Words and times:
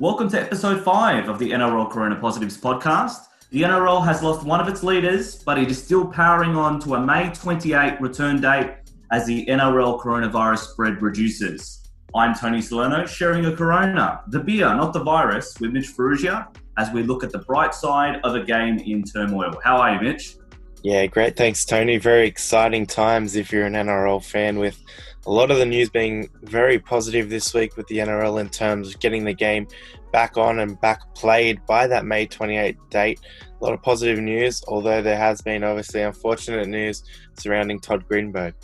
Welcome 0.00 0.30
to 0.30 0.40
episode 0.40 0.82
five 0.82 1.28
of 1.28 1.38
the 1.38 1.50
NRL 1.50 1.90
Corona 1.90 2.16
Positives 2.16 2.56
podcast. 2.56 3.26
The 3.50 3.60
NRL 3.60 4.02
has 4.06 4.22
lost 4.22 4.46
one 4.46 4.58
of 4.58 4.66
its 4.66 4.82
leaders, 4.82 5.42
but 5.42 5.58
it 5.58 5.70
is 5.70 5.76
still 5.76 6.06
powering 6.06 6.56
on 6.56 6.80
to 6.80 6.94
a 6.94 7.04
May 7.04 7.28
28 7.28 8.00
return 8.00 8.40
date 8.40 8.76
as 9.12 9.26
the 9.26 9.44
NRL 9.44 10.00
coronavirus 10.00 10.70
spread 10.70 11.02
reduces. 11.02 11.90
I'm 12.14 12.34
Tony 12.34 12.62
Salerno, 12.62 13.04
sharing 13.04 13.44
a 13.44 13.54
Corona, 13.54 14.22
the 14.28 14.40
beer, 14.40 14.74
not 14.74 14.94
the 14.94 15.04
virus, 15.04 15.60
with 15.60 15.72
Mitch 15.72 15.88
Ferrugia 15.88 16.48
as 16.78 16.90
we 16.92 17.02
look 17.02 17.22
at 17.22 17.30
the 17.30 17.40
bright 17.40 17.74
side 17.74 18.20
of 18.24 18.34
a 18.34 18.42
game 18.42 18.78
in 18.78 19.02
turmoil. 19.02 19.60
How 19.62 19.76
are 19.76 19.96
you, 19.96 20.00
Mitch? 20.00 20.36
Yeah, 20.82 21.04
great. 21.08 21.36
Thanks, 21.36 21.66
Tony. 21.66 21.98
Very 21.98 22.26
exciting 22.26 22.86
times 22.86 23.36
if 23.36 23.52
you're 23.52 23.66
an 23.66 23.74
NRL 23.74 24.24
fan, 24.24 24.58
with 24.58 24.82
a 25.26 25.30
lot 25.30 25.50
of 25.50 25.58
the 25.58 25.66
news 25.66 25.90
being 25.90 26.28
very 26.42 26.78
positive 26.78 27.28
this 27.28 27.52
week 27.52 27.76
with 27.76 27.86
the 27.88 27.98
NRL 27.98 28.40
in 28.40 28.48
terms 28.48 28.88
of 28.88 29.00
getting 29.00 29.24
the 29.24 29.34
game 29.34 29.66
back 30.12 30.38
on 30.38 30.60
and 30.60 30.80
back 30.80 31.14
played 31.14 31.64
by 31.66 31.86
that 31.86 32.06
May 32.06 32.26
28 32.26 32.76
date. 32.88 33.20
A 33.60 33.64
lot 33.64 33.74
of 33.74 33.82
positive 33.82 34.18
news, 34.18 34.62
although 34.66 35.02
there 35.02 35.18
has 35.18 35.42
been 35.42 35.62
obviously 35.62 36.02
unfortunate 36.02 36.68
news 36.68 37.04
surrounding 37.38 37.80
Todd 37.80 38.06
Greenberg. 38.08 38.54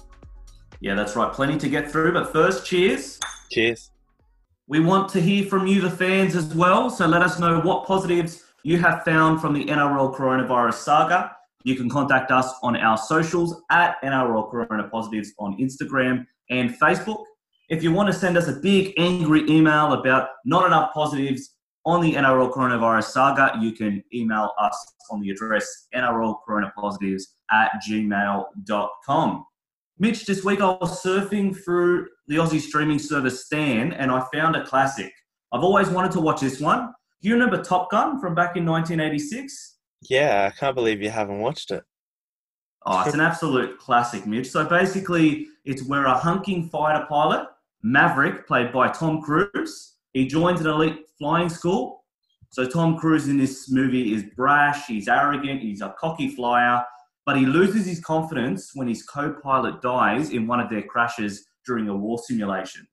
Yeah, 0.80 0.94
that's 0.94 1.14
right. 1.14 1.32
Plenty 1.32 1.58
to 1.58 1.68
get 1.68 1.90
through. 1.90 2.12
But 2.12 2.32
first, 2.32 2.64
cheers. 2.64 3.20
Cheers. 3.50 3.90
We 4.66 4.80
want 4.80 5.10
to 5.10 5.20
hear 5.20 5.46
from 5.46 5.66
you, 5.66 5.80
the 5.80 5.90
fans, 5.90 6.34
as 6.34 6.54
well. 6.54 6.90
So 6.90 7.06
let 7.06 7.22
us 7.22 7.38
know 7.38 7.60
what 7.60 7.86
positives 7.86 8.44
you 8.62 8.78
have 8.78 9.04
found 9.04 9.40
from 9.40 9.52
the 9.52 9.64
NRL 9.66 10.16
coronavirus 10.16 10.74
saga. 10.74 11.36
You 11.64 11.76
can 11.76 11.88
contact 11.88 12.30
us 12.30 12.52
on 12.62 12.76
our 12.76 12.96
socials 12.96 13.62
at 13.70 14.00
NRL 14.02 14.50
Corona 14.50 14.88
Positives 14.88 15.32
on 15.38 15.56
Instagram 15.58 16.26
and 16.50 16.70
Facebook. 16.80 17.24
If 17.68 17.82
you 17.82 17.92
want 17.92 18.06
to 18.08 18.12
send 18.12 18.36
us 18.36 18.48
a 18.48 18.52
big 18.52 18.94
angry 18.96 19.48
email 19.50 19.92
about 19.92 20.28
not 20.44 20.66
enough 20.66 20.92
positives 20.94 21.54
on 21.84 22.00
the 22.00 22.14
NRL 22.14 22.52
coronavirus 22.52 23.04
saga, 23.04 23.58
you 23.60 23.72
can 23.72 24.02
email 24.14 24.52
us 24.58 24.94
on 25.10 25.20
the 25.20 25.30
address 25.30 25.88
nrlcoronapositives 25.94 27.22
at 27.50 27.70
gmail.com. 27.88 29.44
Mitch, 29.98 30.26
this 30.26 30.44
week 30.44 30.60
I 30.60 30.66
was 30.66 31.02
surfing 31.02 31.56
through 31.56 32.06
the 32.26 32.36
Aussie 32.36 32.60
streaming 32.60 32.98
service 32.98 33.46
Stan 33.46 33.92
and 33.94 34.10
I 34.10 34.24
found 34.32 34.54
a 34.54 34.64
classic. 34.64 35.12
I've 35.52 35.62
always 35.62 35.88
wanted 35.88 36.12
to 36.12 36.20
watch 36.20 36.40
this 36.40 36.60
one. 36.60 36.92
Do 37.22 37.28
you 37.28 37.34
remember 37.34 37.62
Top 37.62 37.90
Gun 37.90 38.20
from 38.20 38.34
back 38.34 38.56
in 38.56 38.66
1986? 38.66 39.76
Yeah, 40.10 40.50
I 40.52 40.58
can't 40.58 40.74
believe 40.74 41.00
you 41.00 41.10
haven't 41.10 41.40
watched 41.40 41.70
it. 41.70 41.82
Oh, 42.88 43.02
it's 43.04 43.14
an 43.14 43.20
absolute 43.20 43.78
classic, 43.80 44.26
Mitch. 44.26 44.48
So 44.48 44.64
basically, 44.64 45.48
it's 45.64 45.82
where 45.82 46.06
a 46.06 46.14
hunking 46.14 46.70
fighter 46.70 47.04
pilot, 47.08 47.48
Maverick, 47.82 48.46
played 48.46 48.72
by 48.72 48.88
Tom 48.88 49.20
Cruise, 49.20 49.94
he 50.12 50.26
joins 50.26 50.60
an 50.60 50.68
elite 50.68 51.06
flying 51.18 51.48
school. 51.48 52.04
So 52.50 52.64
Tom 52.64 52.96
Cruise 52.96 53.28
in 53.28 53.38
this 53.38 53.68
movie 53.68 54.14
is 54.14 54.22
brash, 54.36 54.86
he's 54.86 55.08
arrogant, 55.08 55.62
he's 55.62 55.80
a 55.80 55.94
cocky 55.98 56.28
flyer, 56.28 56.84
but 57.26 57.36
he 57.36 57.44
loses 57.44 57.84
his 57.84 58.00
confidence 58.00 58.70
when 58.74 58.86
his 58.86 59.02
co-pilot 59.02 59.82
dies 59.82 60.30
in 60.30 60.46
one 60.46 60.60
of 60.60 60.70
their 60.70 60.82
crashes 60.82 61.44
during 61.66 61.88
a 61.88 61.94
war 61.94 62.18
simulation. 62.18 62.86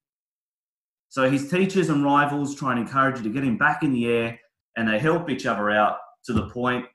So 1.09 1.29
his 1.29 1.51
teachers 1.51 1.89
and 1.89 2.03
rivals 2.03 2.55
try 2.55 2.71
and 2.71 2.79
encourage 2.79 3.17
you 3.17 3.23
to 3.23 3.29
get 3.29 3.43
him 3.43 3.59
back 3.59 3.83
in 3.83 3.93
the 3.93 4.07
air, 4.07 4.39
and 4.75 4.87
they 4.87 4.97
help 4.97 5.29
each 5.29 5.45
other 5.45 5.69
out 5.69 5.97
to 6.25 6.33
the 6.33 6.49
point 6.49 6.87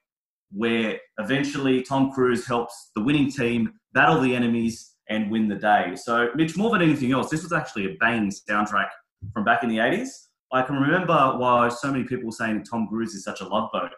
where 0.51 0.99
eventually 1.19 1.83
Tom 1.83 2.11
Cruise 2.13 2.47
helps 2.47 2.91
the 2.95 3.03
winning 3.03 3.31
team 3.31 3.73
battle 3.93 4.21
the 4.21 4.35
enemies 4.35 4.95
and 5.09 5.31
win 5.31 5.49
the 5.49 5.55
day. 5.57 5.95
So, 5.97 6.29
Mitch, 6.35 6.57
more 6.57 6.71
than 6.71 6.83
anything 6.83 7.13
else, 7.13 7.31
this 7.31 7.43
was 7.43 7.53
actually 7.53 7.87
a 7.87 7.97
banging 8.01 8.31
soundtrack 8.31 8.89
from 9.33 9.45
back 9.45 9.63
in 9.63 9.69
the 9.69 9.79
80s. 9.79 10.09
I 10.53 10.63
can 10.63 10.77
remember 10.77 11.37
why 11.37 11.69
so 11.69 11.91
many 11.91 12.05
people 12.05 12.27
were 12.27 12.33
saying 12.33 12.65
Tom 12.65 12.89
Cruise 12.89 13.15
is 13.15 13.25
such 13.25 13.41
a 13.41 13.47
love 13.47 13.71
boat. 13.73 13.91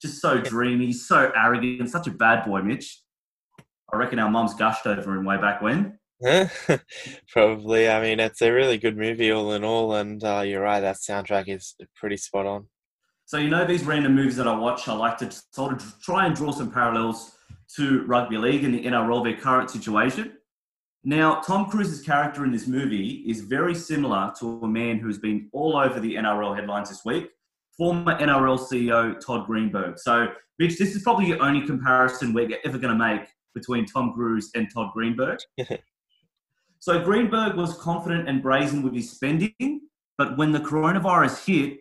Just 0.00 0.20
so 0.20 0.40
dreamy, 0.40 0.92
so 0.92 1.30
arrogant, 1.36 1.90
such 1.90 2.06
a 2.06 2.10
bad 2.10 2.46
boy, 2.46 2.62
Mitch. 2.62 3.02
I 3.92 3.96
reckon 3.96 4.18
our 4.18 4.30
mums 4.30 4.54
gushed 4.54 4.86
over 4.86 5.14
him 5.14 5.24
way 5.24 5.36
back 5.36 5.60
when. 5.60 5.98
Probably. 7.32 7.88
I 7.88 8.00
mean, 8.00 8.20
it's 8.20 8.40
a 8.40 8.50
really 8.50 8.78
good 8.78 8.96
movie 8.96 9.30
all 9.30 9.52
in 9.52 9.64
all, 9.64 9.94
and 9.94 10.22
uh, 10.22 10.42
you're 10.46 10.62
right, 10.62 10.80
that 10.80 10.96
soundtrack 10.96 11.48
is 11.48 11.74
pretty 11.96 12.16
spot 12.16 12.46
on. 12.46 12.66
So, 13.30 13.38
you 13.38 13.48
know, 13.48 13.64
these 13.64 13.84
random 13.84 14.16
movies 14.16 14.34
that 14.38 14.48
I 14.48 14.56
watch, 14.56 14.88
I 14.88 14.92
like 14.92 15.16
to 15.18 15.30
sort 15.52 15.72
of 15.72 16.02
try 16.02 16.26
and 16.26 16.34
draw 16.34 16.50
some 16.50 16.68
parallels 16.68 17.36
to 17.76 18.04
rugby 18.06 18.36
league 18.36 18.64
and 18.64 18.74
the 18.74 18.82
NRL, 18.82 19.22
their 19.22 19.36
current 19.36 19.70
situation. 19.70 20.32
Now, 21.04 21.40
Tom 21.40 21.70
Cruise's 21.70 22.04
character 22.04 22.44
in 22.44 22.50
this 22.50 22.66
movie 22.66 23.22
is 23.28 23.42
very 23.42 23.72
similar 23.72 24.32
to 24.40 24.62
a 24.64 24.66
man 24.66 24.98
who's 24.98 25.18
been 25.18 25.48
all 25.52 25.76
over 25.76 26.00
the 26.00 26.16
NRL 26.16 26.56
headlines 26.56 26.88
this 26.88 27.04
week, 27.04 27.28
former 27.78 28.18
NRL 28.18 28.58
CEO 28.58 29.24
Todd 29.24 29.46
Greenberg. 29.46 30.00
So, 30.00 30.32
Mitch, 30.58 30.76
this 30.76 30.96
is 30.96 31.04
probably 31.04 31.30
the 31.30 31.38
only 31.38 31.64
comparison 31.64 32.32
we're 32.32 32.58
ever 32.64 32.78
going 32.78 32.98
to 32.98 32.98
make 32.98 33.28
between 33.54 33.86
Tom 33.86 34.12
Cruise 34.12 34.50
and 34.56 34.66
Todd 34.74 34.90
Greenberg. 34.92 35.38
so, 36.80 37.00
Greenberg 37.00 37.54
was 37.54 37.78
confident 37.78 38.28
and 38.28 38.42
brazen 38.42 38.82
with 38.82 38.92
his 38.92 39.12
spending, 39.12 39.82
but 40.18 40.36
when 40.36 40.50
the 40.50 40.58
coronavirus 40.58 41.46
hit, 41.46 41.80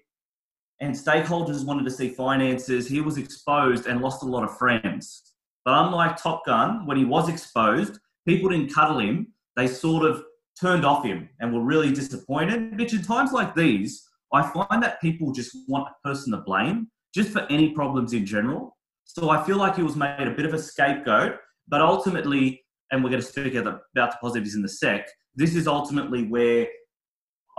and 0.81 0.93
stakeholders 0.93 1.65
wanted 1.65 1.83
to 1.85 1.91
see 1.91 2.09
finances, 2.09 2.87
he 2.87 3.01
was 3.01 3.17
exposed 3.17 3.85
and 3.87 4.01
lost 4.01 4.23
a 4.23 4.25
lot 4.25 4.43
of 4.43 4.57
friends. 4.57 5.33
But 5.65 5.73
unlike 5.85 6.17
Top 6.17 6.45
Gun, 6.45 6.85
when 6.85 6.97
he 6.97 7.05
was 7.05 7.27
exposed, 7.29 7.99
people 8.27 8.49
didn't 8.49 8.73
cuddle 8.73 8.99
him. 8.99 9.33
They 9.55 9.67
sort 9.67 10.05
of 10.05 10.23
turned 10.59 10.85
off 10.85 11.05
him 11.05 11.29
and 11.39 11.53
were 11.53 11.63
really 11.63 11.91
disappointed. 11.91 12.77
Which 12.77 12.93
in 12.93 13.01
times 13.01 13.33
like 13.33 13.55
these, 13.55 14.07
I 14.33 14.41
find 14.41 14.81
that 14.83 15.01
people 15.01 15.31
just 15.31 15.55
want 15.67 15.89
a 15.89 16.07
person 16.07 16.31
to 16.31 16.39
blame 16.39 16.87
just 17.13 17.31
for 17.31 17.45
any 17.49 17.71
problems 17.71 18.13
in 18.13 18.25
general. 18.25 18.77
So 19.03 19.29
I 19.31 19.43
feel 19.43 19.57
like 19.57 19.75
he 19.75 19.83
was 19.83 19.95
made 19.95 20.27
a 20.27 20.31
bit 20.31 20.45
of 20.45 20.53
a 20.53 20.59
scapegoat, 20.59 21.37
but 21.67 21.81
ultimately, 21.81 22.63
and 22.91 23.03
we're 23.03 23.09
going 23.09 23.21
to 23.21 23.27
speak 23.27 23.55
about 23.55 23.81
the 23.93 24.17
positives 24.21 24.55
in 24.55 24.61
the 24.61 24.69
sec, 24.69 25.07
this 25.35 25.55
is 25.55 25.67
ultimately 25.67 26.27
where 26.27 26.67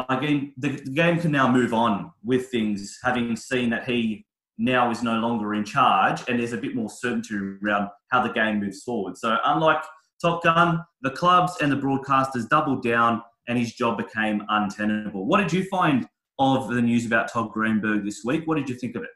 again, 0.08 0.52
the, 0.56 0.70
the 0.70 0.90
game 0.90 1.18
can 1.18 1.32
now 1.32 1.50
move 1.50 1.74
on 1.74 2.12
with 2.24 2.48
things, 2.48 2.98
having 3.02 3.36
seen 3.36 3.70
that 3.70 3.88
he 3.88 4.26
now 4.58 4.90
is 4.90 5.02
no 5.02 5.14
longer 5.14 5.54
in 5.54 5.64
charge, 5.64 6.22
and 6.28 6.38
there's 6.38 6.52
a 6.52 6.58
bit 6.58 6.74
more 6.74 6.90
certainty 6.90 7.34
around 7.62 7.88
how 8.08 8.22
the 8.22 8.32
game 8.32 8.60
moves 8.60 8.82
forward. 8.82 9.16
So, 9.16 9.36
unlike 9.44 9.82
Top 10.20 10.42
Gun, 10.42 10.84
the 11.02 11.10
clubs 11.10 11.56
and 11.60 11.72
the 11.72 11.76
broadcasters 11.76 12.48
doubled 12.48 12.82
down, 12.82 13.22
and 13.48 13.58
his 13.58 13.72
job 13.72 13.98
became 13.98 14.44
untenable. 14.48 15.26
What 15.26 15.40
did 15.40 15.52
you 15.52 15.64
find 15.64 16.06
of 16.38 16.68
the 16.68 16.80
news 16.80 17.04
about 17.04 17.30
Todd 17.30 17.50
Greenberg 17.52 18.04
this 18.04 18.22
week? 18.24 18.46
What 18.46 18.56
did 18.56 18.68
you 18.68 18.74
think 18.74 18.96
of 18.96 19.02
it? 19.02 19.10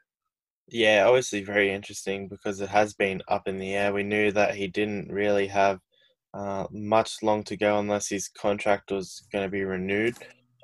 Yeah, 0.68 1.04
obviously 1.06 1.44
very 1.44 1.72
interesting 1.72 2.28
because 2.28 2.60
it 2.60 2.68
has 2.68 2.94
been 2.94 3.22
up 3.28 3.46
in 3.46 3.58
the 3.58 3.74
air. 3.74 3.92
We 3.92 4.02
knew 4.02 4.32
that 4.32 4.54
he 4.54 4.66
didn't 4.66 5.12
really 5.12 5.46
have 5.48 5.78
uh, 6.32 6.66
much 6.70 7.22
long 7.22 7.44
to 7.44 7.56
go 7.56 7.78
unless 7.78 8.08
his 8.08 8.28
contract 8.28 8.90
was 8.90 9.26
going 9.30 9.44
to 9.44 9.50
be 9.50 9.64
renewed. 9.64 10.16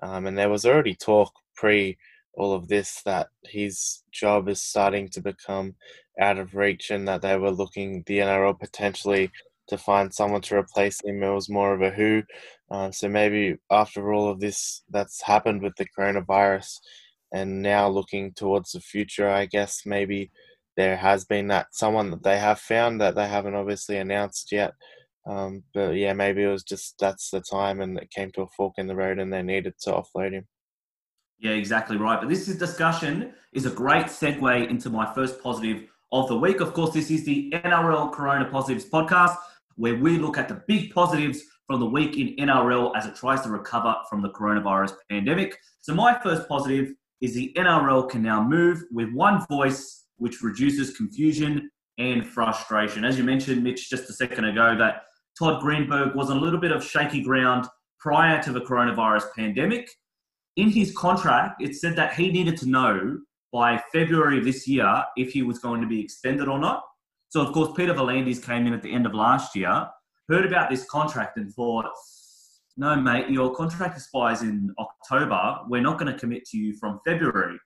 Um, 0.03 0.27
and 0.27 0.37
there 0.37 0.49
was 0.51 0.65
already 0.65 0.95
talk 0.95 1.33
pre 1.55 1.97
all 2.35 2.53
of 2.53 2.69
this 2.69 3.03
that 3.05 3.29
his 3.45 4.03
job 4.13 4.49
is 4.49 4.63
starting 4.63 5.09
to 5.11 5.21
become 5.21 5.75
out 6.21 6.39
of 6.39 6.55
reach 6.55 6.91
and 6.91 7.07
that 7.09 7.23
they 7.23 7.37
were 7.37 7.51
looking, 7.51 8.03
the 8.07 8.19
NRL 8.19 8.59
potentially, 8.59 9.31
to 9.69 9.79
find 9.79 10.13
someone 10.13 10.41
to 10.43 10.57
replace 10.57 11.01
him. 11.05 11.23
It 11.23 11.31
was 11.31 11.49
more 11.49 11.75
of 11.75 11.83
a 11.83 11.91
who. 11.91 12.23
Uh, 12.71 12.91
so 12.91 13.09
maybe 13.09 13.57
after 13.71 14.13
all 14.13 14.31
of 14.31 14.41
this 14.41 14.83
that's 14.91 15.23
happened 15.23 15.63
with 15.63 15.75
the 15.77 15.87
coronavirus 15.97 16.79
and 17.33 17.63
now 17.63 17.89
looking 17.89 18.33
towards 18.33 18.73
the 18.73 18.81
future, 18.81 19.29
I 19.29 19.47
guess 19.47 19.83
maybe 19.87 20.31
there 20.77 20.97
has 20.97 21.25
been 21.25 21.49
that 21.49 21.67
someone 21.73 22.11
that 22.11 22.23
they 22.23 22.39
have 22.39 22.61
found 22.61 23.01
that 23.01 23.15
they 23.15 23.29
haven't 23.29 23.55
obviously 23.55 23.99
announced 23.99 24.53
yet 24.53 24.73
um, 25.27 25.63
but 25.75 25.91
yeah, 25.91 26.13
maybe 26.13 26.43
it 26.43 26.49
was 26.49 26.63
just 26.63 26.95
that's 26.99 27.31
the 27.31 27.41
time 27.41 27.81
and 27.81 27.99
it 27.99 28.11
came 28.11 28.31
to 28.33 28.43
a 28.43 28.47
fork 28.57 28.75
in 28.79 28.87
the 28.87 28.97
road 28.97 29.19
and 29.19 29.33
they 29.33 29.43
needed 29.43 29.75
to 29.83 29.91
offload 29.91 30.33
him. 30.33 30.47
Yeah, 31.39 31.53
exactly 31.53 31.97
right. 31.97 32.21
But 32.21 32.29
this 32.29 32.49
is 32.49 32.59
discussion 32.59 33.33
is 33.53 33.67
a 33.67 33.71
great 33.71 34.07
segue 34.07 34.69
into 34.69 34.91
my 34.91 35.13
first 35.15 35.43
positive 35.43 35.85
of 36.13 36.29
the 36.29 36.37
week. 36.37 36.61
Of 36.61 36.75
course, 36.75 36.93
this 36.93 37.11
is 37.11 37.25
the 37.25 37.51
NRL 37.53 38.13
Corona 38.13 38.47
Positives 38.51 38.89
podcast, 38.89 39.37
where 39.77 39.97
we 39.97 40.19
look 40.19 40.37
at 40.37 40.49
the 40.49 40.63
big 40.67 40.93
positives 40.93 41.43
from 41.67 41.81
the 41.81 41.87
week 41.87 42.17
in 42.17 42.35
NRL 42.37 42.97
as 42.97 43.07
it 43.07 43.15
tries 43.15 43.43
to 43.43 43.49
recover 43.49 43.95
from 44.09 44.23
the 44.23 44.31
coronavirus 44.31 44.95
pandemic. 45.09 45.57
So, 45.81 45.95
my 45.95 46.19
first 46.21 46.49
positive 46.49 46.93
is 47.21 47.35
the 47.35 47.53
NRL 47.57 48.11
can 48.11 48.23
now 48.23 48.43
move 48.43 48.83
with 48.91 49.13
one 49.13 49.45
voice, 49.49 50.07
which 50.17 50.43
reduces 50.43 50.97
confusion 50.97 51.71
and 51.99 52.27
frustration. 52.27 53.05
As 53.05 53.17
you 53.19 53.25
mentioned, 53.25 53.63
Mitch, 53.63 53.89
just 53.89 54.11
a 54.11 54.13
second 54.13 54.47
ago, 54.47 54.77
that 54.77 55.05
Todd 55.39 55.61
Greenberg 55.61 56.15
was 56.15 56.31
on 56.31 56.37
a 56.37 56.41
little 56.41 56.61
bit 56.61 56.73
of 56.73 56.85
shaky 56.85 57.23
ground 57.23 57.67
prior 57.99 58.43
to 58.43 58.53
the 58.53 58.61
coronavirus 58.61 59.25
pandemic. 59.37 59.91
In 60.57 60.71
his 60.71 60.97
contract, 60.97 61.63
it 61.63 61.75
said 61.75 61.97
that 61.97 62.15
he 62.15 62.31
needed 62.31 62.57
to 62.59 62.69
know 62.69 63.19
by 63.53 63.83
February 63.93 64.39
of 64.39 64.45
this 64.45 64.67
year 64.67 65.05
if 65.17 65.33
he 65.33 65.43
was 65.43 65.59
going 65.59 65.81
to 65.81 65.87
be 65.87 66.01
extended 66.01 66.49
or 66.49 66.59
not. 66.59 66.83
So, 67.29 67.41
of 67.41 67.53
course, 67.53 67.71
Peter 67.77 67.95
V'landys 67.95 68.45
came 68.45 68.67
in 68.67 68.73
at 68.73 68.83
the 68.83 68.93
end 68.93 69.07
of 69.07 69.15
last 69.15 69.55
year, 69.55 69.87
heard 70.29 70.45
about 70.45 70.71
this 70.71 70.85
contract, 70.85 71.37
and 71.37 71.53
thought, 71.53 71.87
no, 72.77 72.97
mate, 72.97 73.29
your 73.29 73.55
contract 73.55 73.97
expires 73.97 74.43
in 74.43 74.75
October. 74.79 75.59
We're 75.69 75.83
not 75.83 75.99
going 75.99 76.13
to 76.13 76.19
commit 76.19 76.45
to 76.47 76.57
you 76.57 76.75
from 76.77 77.01
February. 77.05 77.59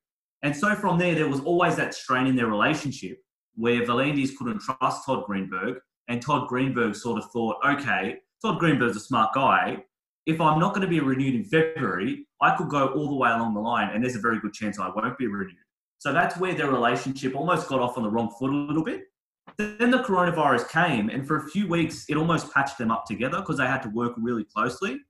And 0.43 0.55
so 0.55 0.75
from 0.75 0.99
there, 0.99 1.15
there 1.15 1.29
was 1.29 1.41
always 1.41 1.77
that 1.77 1.95
strain 1.95 2.27
in 2.27 2.37
their 2.37 2.47
relationship 2.47 3.19
where 3.55 3.83
V'landys 3.87 4.37
couldn't 4.37 4.61
trust 4.61 5.07
Todd 5.07 5.25
Greenberg, 5.25 5.79
and 6.09 6.21
Todd 6.21 6.49
Greenberg 6.49 6.95
sort 6.95 7.23
of 7.23 7.31
thought, 7.31 7.57
okay, 7.65 8.19
Todd 8.43 8.59
Greenberg's 8.59 8.97
a 8.97 9.01
smart 9.01 9.35
guy. 9.35 9.79
If 10.27 10.41
I'm 10.41 10.59
not 10.59 10.75
going 10.75 10.83
to 10.83 10.89
be 10.89 11.01
renewed 11.01 11.35
in 11.35 11.45
February, 11.45 12.27
I 12.41 12.57
could 12.57 12.69
go 12.69 12.89
all 12.89 13.09
the 13.09 13.15
way 13.15 13.31
along 13.31 13.55
the 13.55 13.61
line, 13.61 13.91
and 13.95 14.03
there's 14.03 14.17
a 14.17 14.21
very 14.21 14.41
good 14.41 14.53
chance 14.53 14.79
I 14.79 14.89
won't 14.89 15.19
be 15.19 15.27
renewed. 15.27 15.57
So 15.99 16.13
that's 16.13 16.37
where 16.39 16.55
their 16.55 16.71
relationship 16.71 17.35
almost 17.35 17.69
got 17.69 17.81
off 17.81 17.97
on 17.97 18.03
the 18.03 18.11
wrong 18.11 18.31
foot 18.39 18.51
a 18.51 18.55
little 18.55 18.85
bit. 18.85 19.05
Then 19.57 19.91
the 19.91 20.03
coronavirus 20.03 20.69
came, 20.69 21.11
and 21.11 21.27
for 21.27 21.37
a 21.37 21.49
few 21.49 21.69
weeks, 21.69 22.07
it 22.09 22.17
almost 22.17 22.53
patched 22.53 22.79
them 22.79 22.91
up 22.91 23.07
together 23.07 23.39
because 23.39 23.59
they 23.59 23.67
had 23.67 23.83
to 23.83 23.91
work 23.91 24.15
really 24.17 24.45
closely. 24.45 25.01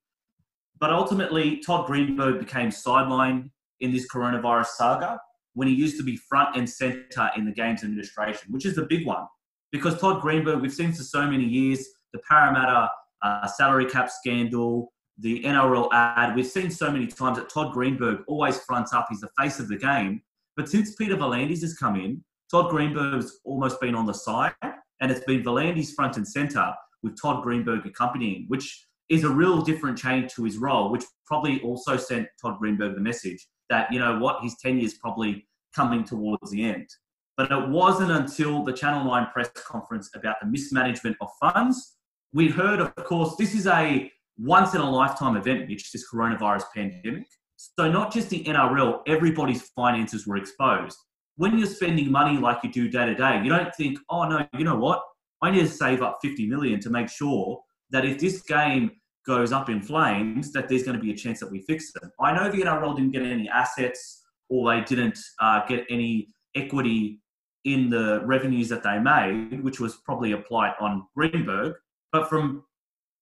But 0.78 0.90
ultimately, 0.90 1.58
Todd 1.58 1.86
Greenberg 1.86 2.40
became 2.40 2.70
sidelined 2.70 3.50
in 3.80 3.92
this 3.92 4.06
coronavirus 4.08 4.66
saga 4.66 5.20
when 5.54 5.68
he 5.68 5.74
used 5.74 5.96
to 5.98 6.02
be 6.02 6.16
front 6.16 6.56
and 6.56 6.68
center 6.68 7.30
in 7.36 7.44
the 7.44 7.52
games 7.52 7.84
administration, 7.84 8.52
which 8.52 8.66
is 8.66 8.74
the 8.74 8.82
big 8.84 9.06
one. 9.06 9.26
Because 9.74 9.98
Todd 9.98 10.22
Greenberg, 10.22 10.60
we've 10.60 10.72
seen 10.72 10.92
for 10.92 11.02
so 11.02 11.26
many 11.26 11.42
years 11.42 11.84
the 12.12 12.20
Parramatta 12.30 12.88
uh, 13.24 13.44
salary 13.48 13.86
cap 13.86 14.08
scandal, 14.08 14.92
the 15.18 15.42
NRL 15.42 15.88
ad. 15.92 16.36
We've 16.36 16.46
seen 16.46 16.70
so 16.70 16.92
many 16.92 17.08
times 17.08 17.38
that 17.38 17.48
Todd 17.48 17.72
Greenberg 17.72 18.20
always 18.28 18.60
fronts 18.60 18.92
up. 18.92 19.08
He's 19.10 19.18
the 19.18 19.30
face 19.36 19.58
of 19.58 19.66
the 19.66 19.76
game. 19.76 20.22
But 20.56 20.68
since 20.68 20.94
Peter 20.94 21.16
V'landys 21.16 21.62
has 21.62 21.76
come 21.76 21.96
in, 21.96 22.22
Todd 22.52 22.70
Greenberg's 22.70 23.40
almost 23.42 23.80
been 23.80 23.96
on 23.96 24.06
the 24.06 24.12
side, 24.12 24.52
and 24.62 25.10
it's 25.10 25.24
been 25.24 25.42
V'landys 25.42 25.92
front 25.92 26.18
and 26.18 26.28
center 26.28 26.72
with 27.02 27.20
Todd 27.20 27.42
Greenberg 27.42 27.84
accompanying, 27.84 28.44
which 28.46 28.86
is 29.08 29.24
a 29.24 29.28
real 29.28 29.60
different 29.60 29.98
change 29.98 30.32
to 30.34 30.44
his 30.44 30.56
role, 30.56 30.92
which 30.92 31.02
probably 31.26 31.60
also 31.62 31.96
sent 31.96 32.28
Todd 32.40 32.60
Greenberg 32.60 32.94
the 32.94 33.00
message 33.00 33.44
that, 33.70 33.92
you 33.92 33.98
know 33.98 34.20
what, 34.20 34.40
his 34.40 34.54
tenure 34.62 34.84
is 34.84 34.94
probably 34.94 35.48
coming 35.74 36.04
towards 36.04 36.52
the 36.52 36.62
end. 36.62 36.86
But 37.36 37.50
it 37.50 37.68
wasn't 37.68 38.12
until 38.12 38.64
the 38.64 38.72
Channel 38.72 39.04
9 39.04 39.26
press 39.32 39.50
conference 39.54 40.10
about 40.14 40.36
the 40.40 40.46
mismanagement 40.46 41.16
of 41.20 41.28
funds. 41.40 41.96
We 42.32 42.48
heard, 42.48 42.80
of 42.80 42.94
course, 42.96 43.34
this 43.36 43.54
is 43.54 43.66
a 43.66 44.10
once 44.38 44.74
in 44.74 44.80
a 44.80 44.90
lifetime 44.90 45.36
event, 45.36 45.68
Mitch, 45.68 45.92
this 45.92 46.04
coronavirus 46.12 46.64
pandemic. 46.74 47.26
So, 47.56 47.90
not 47.90 48.12
just 48.12 48.30
the 48.30 48.44
NRL, 48.44 49.00
everybody's 49.06 49.62
finances 49.76 50.26
were 50.26 50.36
exposed. 50.36 50.96
When 51.36 51.58
you're 51.58 51.66
spending 51.66 52.10
money 52.10 52.38
like 52.38 52.58
you 52.62 52.70
do 52.70 52.88
day 52.88 53.06
to 53.06 53.14
day, 53.14 53.40
you 53.42 53.48
don't 53.48 53.74
think, 53.74 53.98
oh 54.10 54.28
no, 54.28 54.46
you 54.56 54.64
know 54.64 54.76
what? 54.76 55.02
I 55.42 55.50
need 55.50 55.60
to 55.60 55.68
save 55.68 56.02
up 56.02 56.18
50 56.22 56.46
million 56.46 56.80
to 56.80 56.90
make 56.90 57.08
sure 57.08 57.60
that 57.90 58.04
if 58.04 58.18
this 58.18 58.42
game 58.42 58.90
goes 59.26 59.52
up 59.52 59.68
in 59.68 59.82
flames, 59.82 60.52
that 60.52 60.68
there's 60.68 60.82
going 60.82 60.96
to 60.96 61.02
be 61.02 61.10
a 61.10 61.16
chance 61.16 61.40
that 61.40 61.50
we 61.50 61.62
fix 61.62 61.92
them. 61.92 62.10
I 62.20 62.32
know 62.32 62.50
the 62.50 62.62
NRL 62.62 62.96
didn't 62.96 63.12
get 63.12 63.22
any 63.22 63.48
assets 63.48 64.22
or 64.48 64.72
they 64.72 64.82
didn't 64.82 65.18
uh, 65.40 65.64
get 65.66 65.84
any 65.90 66.28
equity 66.54 67.20
in 67.64 67.90
the 67.90 68.22
revenues 68.24 68.68
that 68.68 68.82
they 68.82 68.98
made, 68.98 69.62
which 69.62 69.80
was 69.80 69.96
probably 69.96 70.32
applied 70.32 70.74
on 70.80 71.06
Greenberg. 71.16 71.74
But 72.12 72.28
from 72.28 72.64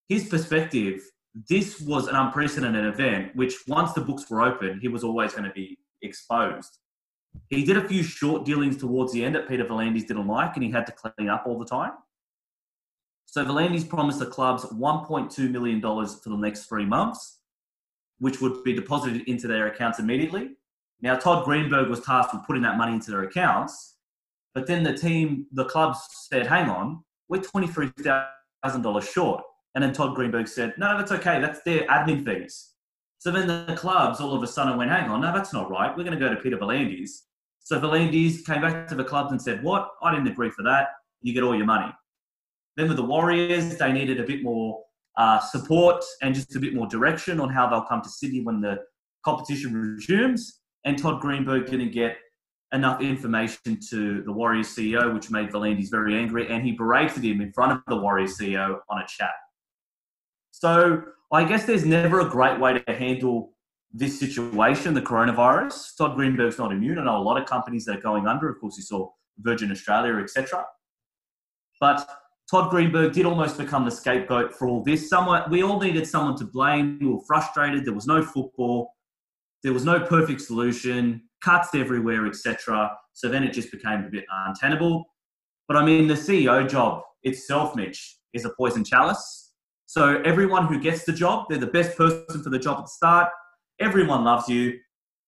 his 0.09 0.29
perspective, 0.29 1.03
this 1.49 1.81
was 1.81 2.09
an 2.09 2.17
unprecedented 2.17 2.85
event, 2.85 3.35
which 3.35 3.55
once 3.67 3.93
the 3.93 4.00
books 4.00 4.29
were 4.29 4.43
open, 4.43 4.81
he 4.81 4.89
was 4.89 5.05
always 5.05 5.33
going 5.33 5.44
to 5.44 5.53
be 5.53 5.79
exposed. 6.03 6.79
He 7.49 7.65
did 7.65 7.79
a 7.79 7.89
few 7.89 8.03
short 8.03 8.44
dealings 8.44 8.77
towards 8.77 9.12
the 9.12 9.25
end 9.25 9.35
that 9.35 9.49
Peter 9.49 9.65
V'landys 9.65 10.06
didn't 10.06 10.27
like, 10.27 10.55
and 10.56 10.65
he 10.65 10.71
had 10.71 10.87
to 10.87 10.93
clean 10.93 11.29
up 11.29 11.44
all 11.47 11.59
the 11.59 11.65
time. 11.65 11.93
So 13.27 13.44
V'landys 13.44 13.89
promised 13.89 14.19
the 14.19 14.27
clubs 14.27 14.65
$1.2 14.65 15.50
million 15.50 15.81
for 15.81 16.29
the 16.29 16.37
next 16.37 16.67
three 16.67 16.85
months, 16.85 17.41
which 18.19 18.43
would 18.43 18.62
be 18.65 18.75
deposited 18.75 19.23
into 19.27 19.47
their 19.47 19.69
accounts 19.69 19.99
immediately. 19.99 20.50
Now, 21.00 21.17
Todd 21.17 21.44
Greenberg 21.44 21.89
was 21.89 22.00
tasked 22.00 22.35
with 22.35 22.44
putting 22.44 22.62
that 22.62 22.77
money 22.77 22.93
into 22.93 23.11
their 23.11 23.23
accounts, 23.23 23.92
but 24.55 24.67
then 24.67 24.83
the 24.83 24.97
team, 24.97 25.47
the 25.53 25.65
clubs 25.65 26.01
said, 26.31 26.47
hang 26.47 26.69
on, 26.69 27.03
we're 27.29 27.41
$23,000 27.41 29.13
short. 29.13 29.43
And 29.75 29.83
then 29.83 29.93
Todd 29.93 30.15
Greenberg 30.15 30.49
said, 30.49 30.75
no, 30.77 30.99
that's 30.99 31.13
okay, 31.13 31.41
that's 31.41 31.63
their 31.63 31.87
admin 31.87 32.25
fees. 32.25 32.73
So 33.19 33.31
then 33.31 33.47
the 33.47 33.75
clubs 33.77 34.21
all 34.21 34.35
of 34.35 34.43
a 34.43 34.47
sudden 34.47 34.77
went, 34.77 34.91
hang 34.91 35.09
on, 35.09 35.21
no, 35.21 35.33
that's 35.33 35.53
not 35.53 35.71
right. 35.71 35.97
We're 35.97 36.05
going 36.05 36.19
to 36.19 36.25
go 36.25 36.35
to 36.35 36.41
Peter 36.41 36.59
V'landys. 36.59 37.11
So 37.61 37.81
V'landys 37.81 38.45
came 38.45 38.61
back 38.61 38.89
to 38.89 38.95
the 38.95 39.05
clubs 39.05 39.31
and 39.31 39.41
said, 39.41 39.63
what? 39.63 39.89
I 40.03 40.13
didn't 40.13 40.29
agree 40.29 40.51
for 40.51 40.63
that. 40.65 40.89
You 41.23 41.33
get 41.33 41.43
all 41.43 41.55
your 41.55 41.67
money. 41.67 41.91
Then 42.77 42.89
with 42.89 42.97
the 42.97 43.05
Warriors, 43.05 43.79
they 43.79 43.93
needed 43.93 44.21
a 44.21 44.25
bit 44.25 44.43
more 44.43 44.83
uh, 45.17 45.39
support 45.39 46.05
and 46.21 46.35
just 46.35 46.57
a 46.57 46.61
bit 46.61 46.75
more 46.75 46.87
direction 46.87 47.39
on 47.39 47.49
how 47.49 47.69
they'll 47.69 47.85
come 47.85 48.03
to 48.03 48.09
Sydney 48.09 48.43
when 48.43 48.61
the 48.61 48.79
competition 49.25 49.75
resumes. 49.75 50.61
And 50.85 50.99
Todd 50.99 51.21
Greenberg 51.21 51.67
didn't 51.67 51.93
get 51.93 52.17
enough 52.73 53.01
information 53.01 53.79
to 53.91 54.23
the 54.23 54.33
Warriors 54.33 54.75
CEO, 54.75 55.13
which 55.13 55.31
made 55.31 55.51
V'landys 55.51 55.91
very 55.91 56.19
angry, 56.19 56.49
and 56.49 56.65
he 56.65 56.73
berated 56.73 57.25
him 57.25 57.41
in 57.41 57.53
front 57.53 57.73
of 57.73 57.83
the 57.87 57.97
Warriors 57.97 58.39
CEO 58.39 58.79
on 58.89 59.03
a 59.03 59.07
chat. 59.07 59.33
So 60.51 61.03
I 61.33 61.45
guess 61.45 61.65
there's 61.65 61.85
never 61.85 62.21
a 62.21 62.29
great 62.29 62.59
way 62.59 62.79
to 62.79 62.93
handle 62.95 63.53
this 63.93 64.19
situation, 64.19 64.95
the 64.95 65.03
coronavirus. 65.03 65.97
Todd 65.97 66.17
Greenberg's 66.17 66.59
not 66.59 66.73
immune. 66.73 66.99
I 66.99 67.05
know 67.05 67.19
a 67.19 67.23
lot 67.23 67.41
of 67.41 67.47
companies 67.47 67.85
that 67.85 67.99
are 67.99 68.01
going 68.01 68.27
under. 68.27 68.49
Of 68.49 68.59
course, 68.59 68.77
you 68.77 68.83
saw 68.83 69.11
Virgin 69.39 69.71
Australia, 69.71 70.17
etc. 70.17 70.65
But 71.81 72.09
Todd 72.51 72.71
Greenberg 72.71 73.13
did 73.13 73.27
almost 73.27 73.59
become 73.59 73.85
the 73.85 73.91
scapegoat 73.91 74.55
for 74.55 74.69
all 74.69 74.83
this. 74.83 75.09
Someone, 75.09 75.51
we 75.51 75.63
all 75.63 75.81
needed 75.81 76.07
someone 76.07 76.37
to 76.37 76.45
blame. 76.45 76.99
We 77.01 77.07
were 77.07 77.21
frustrated. 77.27 77.85
There 77.85 77.95
was 77.95 78.07
no 78.07 78.23
football. 78.23 78.95
There 79.63 79.73
was 79.73 79.85
no 79.85 80.01
perfect 80.01 80.41
solution. 80.41 81.23
Cuts 81.43 81.75
everywhere, 81.75 82.27
etc. 82.27 82.91
So 83.12 83.29
then 83.29 83.43
it 83.43 83.53
just 83.53 83.71
became 83.71 84.05
a 84.05 84.11
bit 84.11 84.25
untenable. 84.31 85.05
But 85.69 85.77
I 85.77 85.85
mean, 85.85 86.06
the 86.06 86.15
CEO 86.15 86.69
job 86.69 87.03
itself, 87.23 87.75
Mitch, 87.77 88.19
is 88.33 88.44
a 88.44 88.50
poison 88.50 88.85
chalice. 88.85 89.53
So 89.87 90.23
everyone 90.23 90.67
who 90.67 90.81
gets 90.81 91.05
the 91.05 91.12
job, 91.12 91.47
they're 91.49 91.59
the 91.59 91.67
best 91.67 91.97
person 91.97 92.43
for 92.43 92.50
the 92.50 92.59
job 92.59 92.79
at 92.79 92.85
the 92.85 92.91
start. 92.91 93.29
Everyone 93.81 94.25
loves 94.25 94.49
you. 94.49 94.79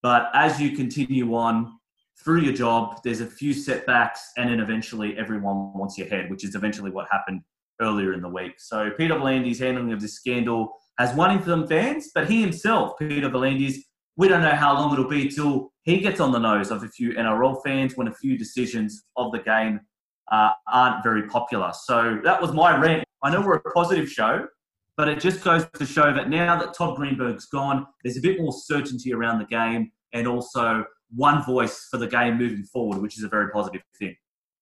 But 0.03 0.31
as 0.35 0.61
you 0.61 0.77
continue 0.77 1.35
on, 1.35 1.79
through 2.23 2.41
your 2.41 2.53
job, 2.53 3.01
there's 3.05 3.21
a 3.21 3.27
few 3.27 3.53
setbacks, 3.53 4.33
and 4.37 4.49
then 4.49 4.61
eventually 4.61 5.19
everyone 5.19 5.73
wants 5.75 5.99
your 5.99 6.07
head, 6.09 6.31
which 6.31 6.45
is 6.45 6.55
eventually 6.55 6.91
what 6.91 7.07
happened 7.11 7.43
earlier 7.81 8.13
in 8.13 8.23
the 8.23 8.29
week. 8.29 8.53
So 8.59 8.91
Peter 8.97 9.15
V'landys' 9.15 9.59
handling 9.59 9.93
of 9.93 10.01
this 10.01 10.15
scandal 10.15 10.73
has 10.99 11.15
won 11.15 11.31
him 11.31 11.45
some 11.45 11.67
fans, 11.67 12.11
but 12.15 12.31
he 12.31 12.41
himself, 12.41 12.93
Peter 12.99 13.29
V'landys, 13.29 13.77
we 14.17 14.29
don't 14.29 14.43
know 14.43 14.55
how 14.55 14.75
long 14.75 14.93
it'll 14.93 15.09
be 15.09 15.29
till 15.29 15.73
he 15.83 16.01
gets 16.01 16.21
on 16.21 16.33
the 16.33 16.39
nose 16.39 16.71
of 16.71 16.83
a 16.83 16.89
few 16.89 17.13
NRL 17.13 17.63
fans 17.65 17.97
when 17.97 18.09
a 18.09 18.15
few 18.15 18.39
decisions 18.39 19.05
of 19.17 19.33
the 19.33 19.41
game 19.41 19.81
uh, 20.31 20.53
aren't 20.73 21.03
very 21.03 21.29
popular. 21.29 21.73
So 21.75 22.21
that 22.25 22.41
was 22.41 22.53
my 22.53 22.77
rant. 22.77 23.05
I 23.23 23.31
know 23.31 23.41
we're 23.41 23.57
a 23.57 23.73
positive 23.73 24.09
show, 24.09 24.47
but 24.97 25.09
it 25.09 25.21
just 25.21 25.43
goes 25.43 25.67
to 25.75 25.87
show 25.87 26.13
that 26.13 26.29
now 26.29 26.59
that 26.59 26.75
Todd 26.75 26.97
Greenberg's 26.97 27.47
gone, 27.47 27.87
there's 28.03 28.17
a 28.17 28.21
bit 28.21 28.41
more 28.41 28.53
certainty 28.53 29.13
around 29.13 29.39
the 29.39 29.47
game 29.47 29.91
and 30.13 30.29
also 30.29 30.85
one 31.15 31.45
voice 31.45 31.89
for 31.91 31.97
the 31.97 32.07
game 32.07 32.39
moving 32.39 32.65
forward, 32.65 33.01
which 33.03 33.19
is 33.19 33.25
a 33.25 33.29
very 33.29 33.51
positive 33.51 33.83
thing. 33.99 34.17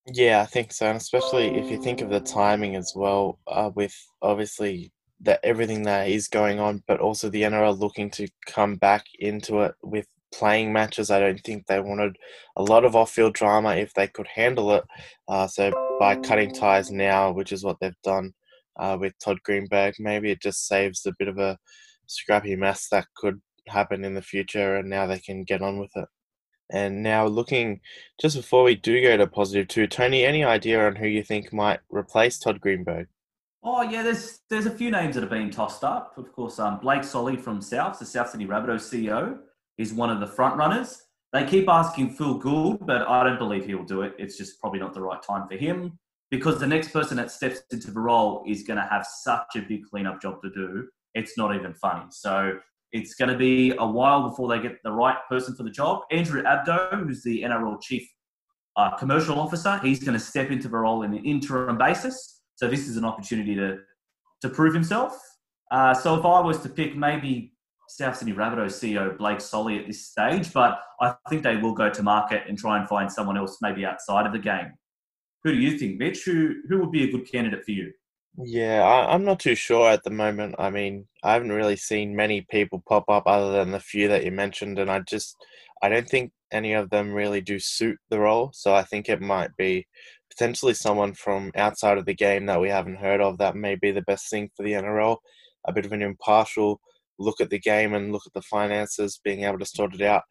Yeah, 0.07 0.41
I 0.41 0.45
think 0.45 0.73
so, 0.73 0.87
and 0.87 0.97
especially 0.97 1.55
if 1.55 1.71
you 1.71 1.81
think 1.81 2.01
of 2.01 2.09
the 2.09 2.19
timing 2.19 2.75
as 2.75 2.91
well, 2.93 3.39
uh, 3.47 3.71
with 3.73 3.95
obviously 4.21 4.91
that 5.23 5.39
everything 5.43 5.83
that 5.83 6.09
is 6.09 6.27
going 6.27 6.59
on, 6.59 6.83
but 6.87 6.99
also 6.99 7.29
the 7.29 7.43
NRL 7.43 7.79
looking 7.79 8.09
to 8.11 8.27
come 8.45 8.75
back 8.75 9.05
into 9.19 9.61
it 9.61 9.73
with 9.81 10.07
playing 10.33 10.73
matches. 10.73 11.09
I 11.09 11.19
don't 11.19 11.39
think 11.39 11.65
they 11.65 11.79
wanted 11.79 12.17
a 12.55 12.63
lot 12.63 12.85
of 12.85 12.95
off-field 12.95 13.33
drama 13.33 13.75
if 13.75 13.93
they 13.93 14.07
could 14.07 14.27
handle 14.27 14.73
it. 14.73 14.83
Uh, 15.27 15.47
so 15.47 15.71
by 15.99 16.15
cutting 16.15 16.53
ties 16.53 16.91
now, 16.91 17.31
which 17.31 17.51
is 17.51 17.63
what 17.63 17.77
they've 17.79 18.01
done 18.03 18.33
uh, 18.77 18.97
with 18.99 19.17
Todd 19.19 19.37
Greenberg, 19.43 19.95
maybe 19.99 20.31
it 20.31 20.41
just 20.41 20.67
saves 20.67 21.05
a 21.05 21.13
bit 21.17 21.27
of 21.27 21.37
a 21.37 21.57
scrappy 22.07 22.55
mess 22.55 22.87
that 22.89 23.07
could 23.15 23.41
happen 23.67 24.03
in 24.03 24.13
the 24.13 24.21
future, 24.21 24.75
and 24.75 24.89
now 24.89 25.07
they 25.07 25.19
can 25.19 25.43
get 25.43 25.61
on 25.61 25.79
with 25.79 25.91
it. 25.95 26.07
And 26.71 27.03
now 27.03 27.27
looking 27.27 27.81
just 28.19 28.35
before 28.35 28.63
we 28.63 28.75
do 28.75 29.01
go 29.01 29.15
to 29.17 29.27
positive 29.27 29.67
two, 29.67 29.87
Tony, 29.87 30.25
any 30.25 30.43
idea 30.43 30.85
on 30.85 30.95
who 30.95 31.07
you 31.07 31.23
think 31.23 31.53
might 31.53 31.79
replace 31.89 32.39
Todd 32.39 32.59
Greenberg? 32.59 33.07
Oh 33.65 33.81
yeah, 33.81 34.03
there's 34.03 34.41
there's 34.49 34.65
a 34.65 34.71
few 34.71 34.91
names 34.91 35.15
that 35.15 35.21
have 35.21 35.29
been 35.29 35.49
tossed 35.49 35.83
up. 35.85 36.17
Of 36.17 36.31
course, 36.33 36.59
um, 36.59 36.79
Blake 36.79 37.03
Solly 37.03 37.37
from 37.37 37.61
South, 37.61 37.97
the 37.97 38.05
South 38.05 38.29
Sydney 38.29 38.45
Rabbitohs 38.45 38.91
CEO, 38.91 39.37
is 39.77 39.93
one 39.93 40.09
of 40.09 40.19
the 40.19 40.27
front 40.27 40.57
runners. 40.57 41.01
They 41.31 41.45
keep 41.45 41.69
asking 41.69 42.11
Phil 42.11 42.37
Gould, 42.37 42.85
but 42.85 43.07
I 43.07 43.23
don't 43.23 43.39
believe 43.39 43.65
he'll 43.65 43.85
do 43.85 44.01
it. 44.01 44.13
It's 44.19 44.37
just 44.37 44.59
probably 44.59 44.79
not 44.79 44.93
the 44.93 45.01
right 45.01 45.21
time 45.23 45.47
for 45.47 45.55
him 45.55 45.97
because 46.29 46.59
the 46.59 46.67
next 46.67 46.89
person 46.89 47.15
that 47.17 47.31
steps 47.31 47.61
into 47.71 47.89
the 47.89 47.99
role 47.99 48.43
is 48.45 48.63
going 48.63 48.77
to 48.77 48.87
have 48.89 49.05
such 49.05 49.55
a 49.55 49.61
big 49.61 49.83
cleanup 49.89 50.21
job 50.21 50.41
to 50.43 50.49
do. 50.49 50.87
It's 51.15 51.37
not 51.37 51.55
even 51.55 51.73
funny. 51.73 52.05
So 52.11 52.57
it's 52.91 53.15
going 53.15 53.29
to 53.29 53.37
be 53.37 53.73
a 53.79 53.85
while 53.85 54.29
before 54.29 54.49
they 54.49 54.61
get 54.61 54.77
the 54.83 54.91
right 54.91 55.17
person 55.29 55.55
for 55.55 55.63
the 55.63 55.71
job. 55.71 56.01
Andrew 56.11 56.43
Abdo, 56.43 57.03
who's 57.03 57.23
the 57.23 57.41
NRL 57.41 57.81
chief 57.81 58.07
uh, 58.75 58.95
commercial 58.97 59.39
officer, 59.39 59.79
he's 59.79 60.03
going 60.03 60.13
to 60.13 60.23
step 60.23 60.51
into 60.51 60.67
the 60.67 60.77
role 60.77 61.01
in 61.03 61.13
an 61.13 61.23
interim 61.25 61.77
basis. 61.77 62.41
So 62.55 62.67
this 62.67 62.87
is 62.87 62.97
an 62.97 63.05
opportunity 63.05 63.55
to 63.55 63.79
to 64.41 64.49
prove 64.49 64.73
himself. 64.73 65.19
Uh, 65.71 65.93
so 65.93 66.15
if 66.15 66.25
I 66.25 66.39
was 66.41 66.59
to 66.59 66.69
pick 66.69 66.95
maybe 66.95 67.53
South 67.87 68.17
Sydney 68.17 68.33
Rabbitohs 68.33 68.73
CEO 68.73 69.17
Blake 69.17 69.41
Solly 69.41 69.79
at 69.79 69.87
this 69.87 70.07
stage, 70.07 70.51
but 70.53 70.79
I 71.01 71.15
think 71.29 71.43
they 71.43 71.57
will 71.57 71.73
go 71.73 71.89
to 71.89 72.03
market 72.03 72.43
and 72.47 72.57
try 72.57 72.79
and 72.79 72.87
find 72.87 73.11
someone 73.11 73.37
else 73.37 73.57
maybe 73.61 73.85
outside 73.85 74.25
of 74.25 74.33
the 74.33 74.39
game. 74.39 74.73
Who 75.43 75.53
do 75.53 75.59
you 75.59 75.77
think, 75.77 75.97
Mitch? 75.97 76.23
Who 76.25 76.55
who 76.67 76.79
would 76.79 76.91
be 76.91 77.03
a 77.03 77.11
good 77.11 77.29
candidate 77.29 77.65
for 77.65 77.71
you? 77.71 77.91
Yeah, 78.37 78.83
I, 78.83 79.13
I'm 79.13 79.25
not 79.25 79.39
too 79.39 79.55
sure 79.55 79.89
at 79.89 80.03
the 80.03 80.09
moment. 80.09 80.55
I 80.57 80.69
mean, 80.69 81.07
I 81.23 81.33
haven't 81.33 81.51
really 81.51 81.75
seen 81.75 82.15
many 82.15 82.41
people 82.49 82.83
pop 82.87 83.05
up 83.09 83.23
other 83.27 83.51
than 83.51 83.71
the 83.71 83.79
few 83.79 84.07
that 84.07 84.25
you 84.25 84.31
mentioned, 84.31 84.79
and 84.79 84.89
I 84.89 84.99
just 85.01 85.35
I 85.81 85.89
don't 85.89 86.07
think 86.07 86.31
any 86.51 86.73
of 86.73 86.89
them 86.89 87.13
really 87.13 87.41
do 87.41 87.59
suit 87.59 87.97
the 88.09 88.19
role. 88.19 88.51
So 88.53 88.73
I 88.73 88.83
think 88.83 89.09
it 89.09 89.21
might 89.21 89.55
be 89.57 89.85
potentially 90.35 90.73
someone 90.73 91.13
from 91.13 91.51
outside 91.55 91.97
of 91.97 92.05
the 92.05 92.13
game 92.13 92.45
that 92.47 92.59
we 92.59 92.69
haven't 92.69 92.97
heard 92.97 93.21
of 93.21 93.37
that 93.37 93.55
may 93.55 93.75
be 93.75 93.91
the 93.91 94.01
best 94.03 94.29
thing 94.29 94.49
for 94.55 94.63
the 94.63 94.73
NRL. 94.73 95.17
A 95.67 95.73
bit 95.73 95.85
of 95.85 95.93
an 95.93 96.01
impartial 96.01 96.79
look 97.19 97.39
at 97.39 97.49
the 97.49 97.59
game 97.59 97.93
and 97.93 98.11
look 98.11 98.23
at 98.25 98.33
the 98.33 98.41
finances, 98.41 99.19
being 99.23 99.43
able 99.43 99.59
to 99.59 99.65
sort 99.65 99.93
it 99.93 100.01
out. 100.01 100.23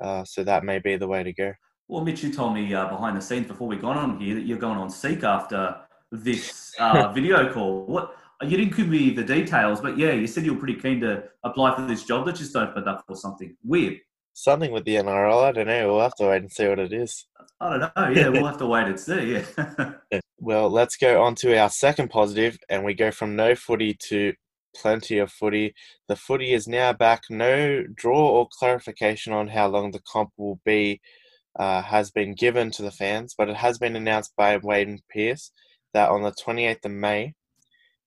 Uh, 0.00 0.24
so 0.24 0.42
that 0.42 0.64
may 0.64 0.78
be 0.78 0.96
the 0.96 1.06
way 1.06 1.22
to 1.22 1.32
go. 1.32 1.52
Well, 1.88 2.04
Mitch, 2.04 2.22
you 2.22 2.32
told 2.32 2.54
me 2.54 2.72
uh, 2.72 2.88
behind 2.88 3.16
the 3.16 3.20
scenes 3.20 3.46
before 3.46 3.68
we 3.68 3.76
got 3.76 3.96
on 3.96 4.18
here 4.18 4.34
that 4.34 4.46
you're 4.46 4.58
going 4.58 4.78
on 4.78 4.90
Seek 4.90 5.22
after 5.24 5.76
this 6.10 6.72
uh, 6.80 7.12
video 7.12 7.52
call. 7.52 7.84
What 7.86 8.16
you 8.42 8.56
didn't 8.56 8.76
give 8.76 8.88
me 8.88 9.10
the 9.10 9.22
details, 9.22 9.80
but 9.80 9.96
yeah, 9.96 10.12
you 10.12 10.26
said 10.26 10.44
you 10.44 10.54
were 10.54 10.58
pretty 10.58 10.80
keen 10.80 11.00
to 11.00 11.24
apply 11.44 11.76
for 11.76 11.82
this 11.82 12.04
job 12.04 12.26
that 12.26 12.36
just 12.36 12.56
opened 12.56 12.88
up 12.88 13.04
or 13.08 13.14
something 13.14 13.56
weird. 13.62 14.00
Something 14.34 14.72
with 14.72 14.84
the 14.84 14.96
NRL, 14.96 15.44
I 15.44 15.52
don't 15.52 15.66
know. 15.66 15.88
We'll 15.88 16.02
have 16.02 16.14
to 16.16 16.28
wait 16.28 16.42
and 16.42 16.52
see 16.52 16.66
what 16.66 16.78
it 16.78 16.92
is. 16.92 17.26
I 17.60 17.78
don't 17.78 17.96
know. 17.96 18.08
Yeah, 18.08 18.28
we'll 18.28 18.46
have 18.46 18.58
to 18.58 18.66
wait 18.66 18.86
and 18.86 18.98
see. 18.98 19.42
Yeah. 20.10 20.20
well, 20.38 20.70
let's 20.70 20.96
go 20.96 21.22
on 21.22 21.34
to 21.36 21.56
our 21.58 21.70
second 21.70 22.08
positive, 22.08 22.58
and 22.68 22.84
we 22.84 22.94
go 22.94 23.10
from 23.10 23.36
no 23.36 23.54
footy 23.54 23.96
to 24.08 24.32
plenty 24.74 25.18
of 25.18 25.30
footy. 25.30 25.74
The 26.08 26.16
footy 26.16 26.52
is 26.52 26.66
now 26.66 26.92
back. 26.92 27.22
No 27.30 27.84
draw 27.94 28.28
or 28.28 28.48
clarification 28.58 29.32
on 29.32 29.48
how 29.48 29.68
long 29.68 29.90
the 29.90 30.02
comp 30.10 30.30
will 30.36 30.60
be 30.64 31.00
uh, 31.58 31.82
has 31.82 32.10
been 32.10 32.34
given 32.34 32.70
to 32.72 32.82
the 32.82 32.90
fans, 32.90 33.34
but 33.36 33.48
it 33.48 33.56
has 33.56 33.78
been 33.78 33.96
announced 33.96 34.32
by 34.36 34.56
Wayne 34.56 35.00
Pearce 35.10 35.52
that 35.92 36.10
on 36.10 36.22
the 36.22 36.32
28th 36.32 36.84
of 36.86 36.90
May, 36.90 37.34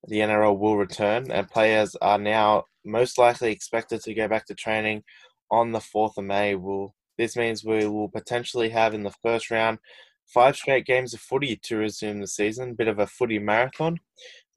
the 0.07 0.19
NRL 0.19 0.57
will 0.57 0.77
return, 0.77 1.31
and 1.31 1.49
players 1.49 1.95
are 2.01 2.17
now 2.17 2.63
most 2.83 3.17
likely 3.17 3.51
expected 3.51 4.01
to 4.01 4.13
go 4.13 4.27
back 4.27 4.45
to 4.45 4.55
training 4.55 5.03
on 5.51 5.71
the 5.71 5.79
4th 5.79 6.17
of 6.17 6.25
May. 6.25 6.55
Will 6.55 6.95
this 7.17 7.35
means 7.35 7.63
we 7.63 7.87
will 7.87 8.09
potentially 8.09 8.69
have 8.69 8.93
in 8.93 9.03
the 9.03 9.13
first 9.23 9.49
round 9.49 9.79
five 10.25 10.55
straight 10.55 10.85
games 10.85 11.13
of 11.13 11.19
footy 11.19 11.55
to 11.63 11.77
resume 11.77 12.19
the 12.19 12.27
season, 12.27 12.71
a 12.71 12.73
bit 12.73 12.87
of 12.87 12.99
a 12.99 13.07
footy 13.07 13.39
marathon. 13.39 13.99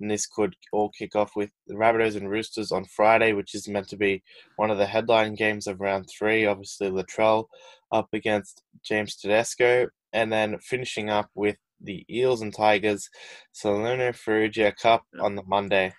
And 0.01 0.11
this 0.11 0.27
could 0.27 0.55
all 0.73 0.91
kick 0.91 1.15
off 1.17 1.33
with 1.37 1.51
the 1.67 1.75
Rabbitohs 1.75 2.17
and 2.17 2.31
Roosters 2.31 2.73
on 2.73 2.85
Friday, 2.85 3.33
which 3.33 3.55
is 3.55 3.69
meant 3.69 3.89
to 3.89 3.97
be 3.97 4.23
one 4.57 4.71
of 4.71 4.79
the 4.79 4.87
headline 4.87 5.35
games 5.35 5.67
of 5.67 5.81
round 5.81 6.09
three. 6.09 6.47
Obviously, 6.47 6.89
Latrell 6.89 7.47
up 7.93 8.09
against 8.13 8.63
James 8.85 9.17
Tedesco, 9.17 9.89
and 10.13 10.33
then 10.33 10.59
finishing 10.61 11.11
up 11.11 11.31
with 11.35 11.57
the 11.81 12.05
Eels 12.11 12.43
and 12.43 12.55
Tigers 12.55 13.09
Salerno 13.53 14.13
Ferrugia 14.13 14.73
Cup 14.77 15.05
on 15.21 15.35
the 15.35 15.43
Monday. 15.45 15.95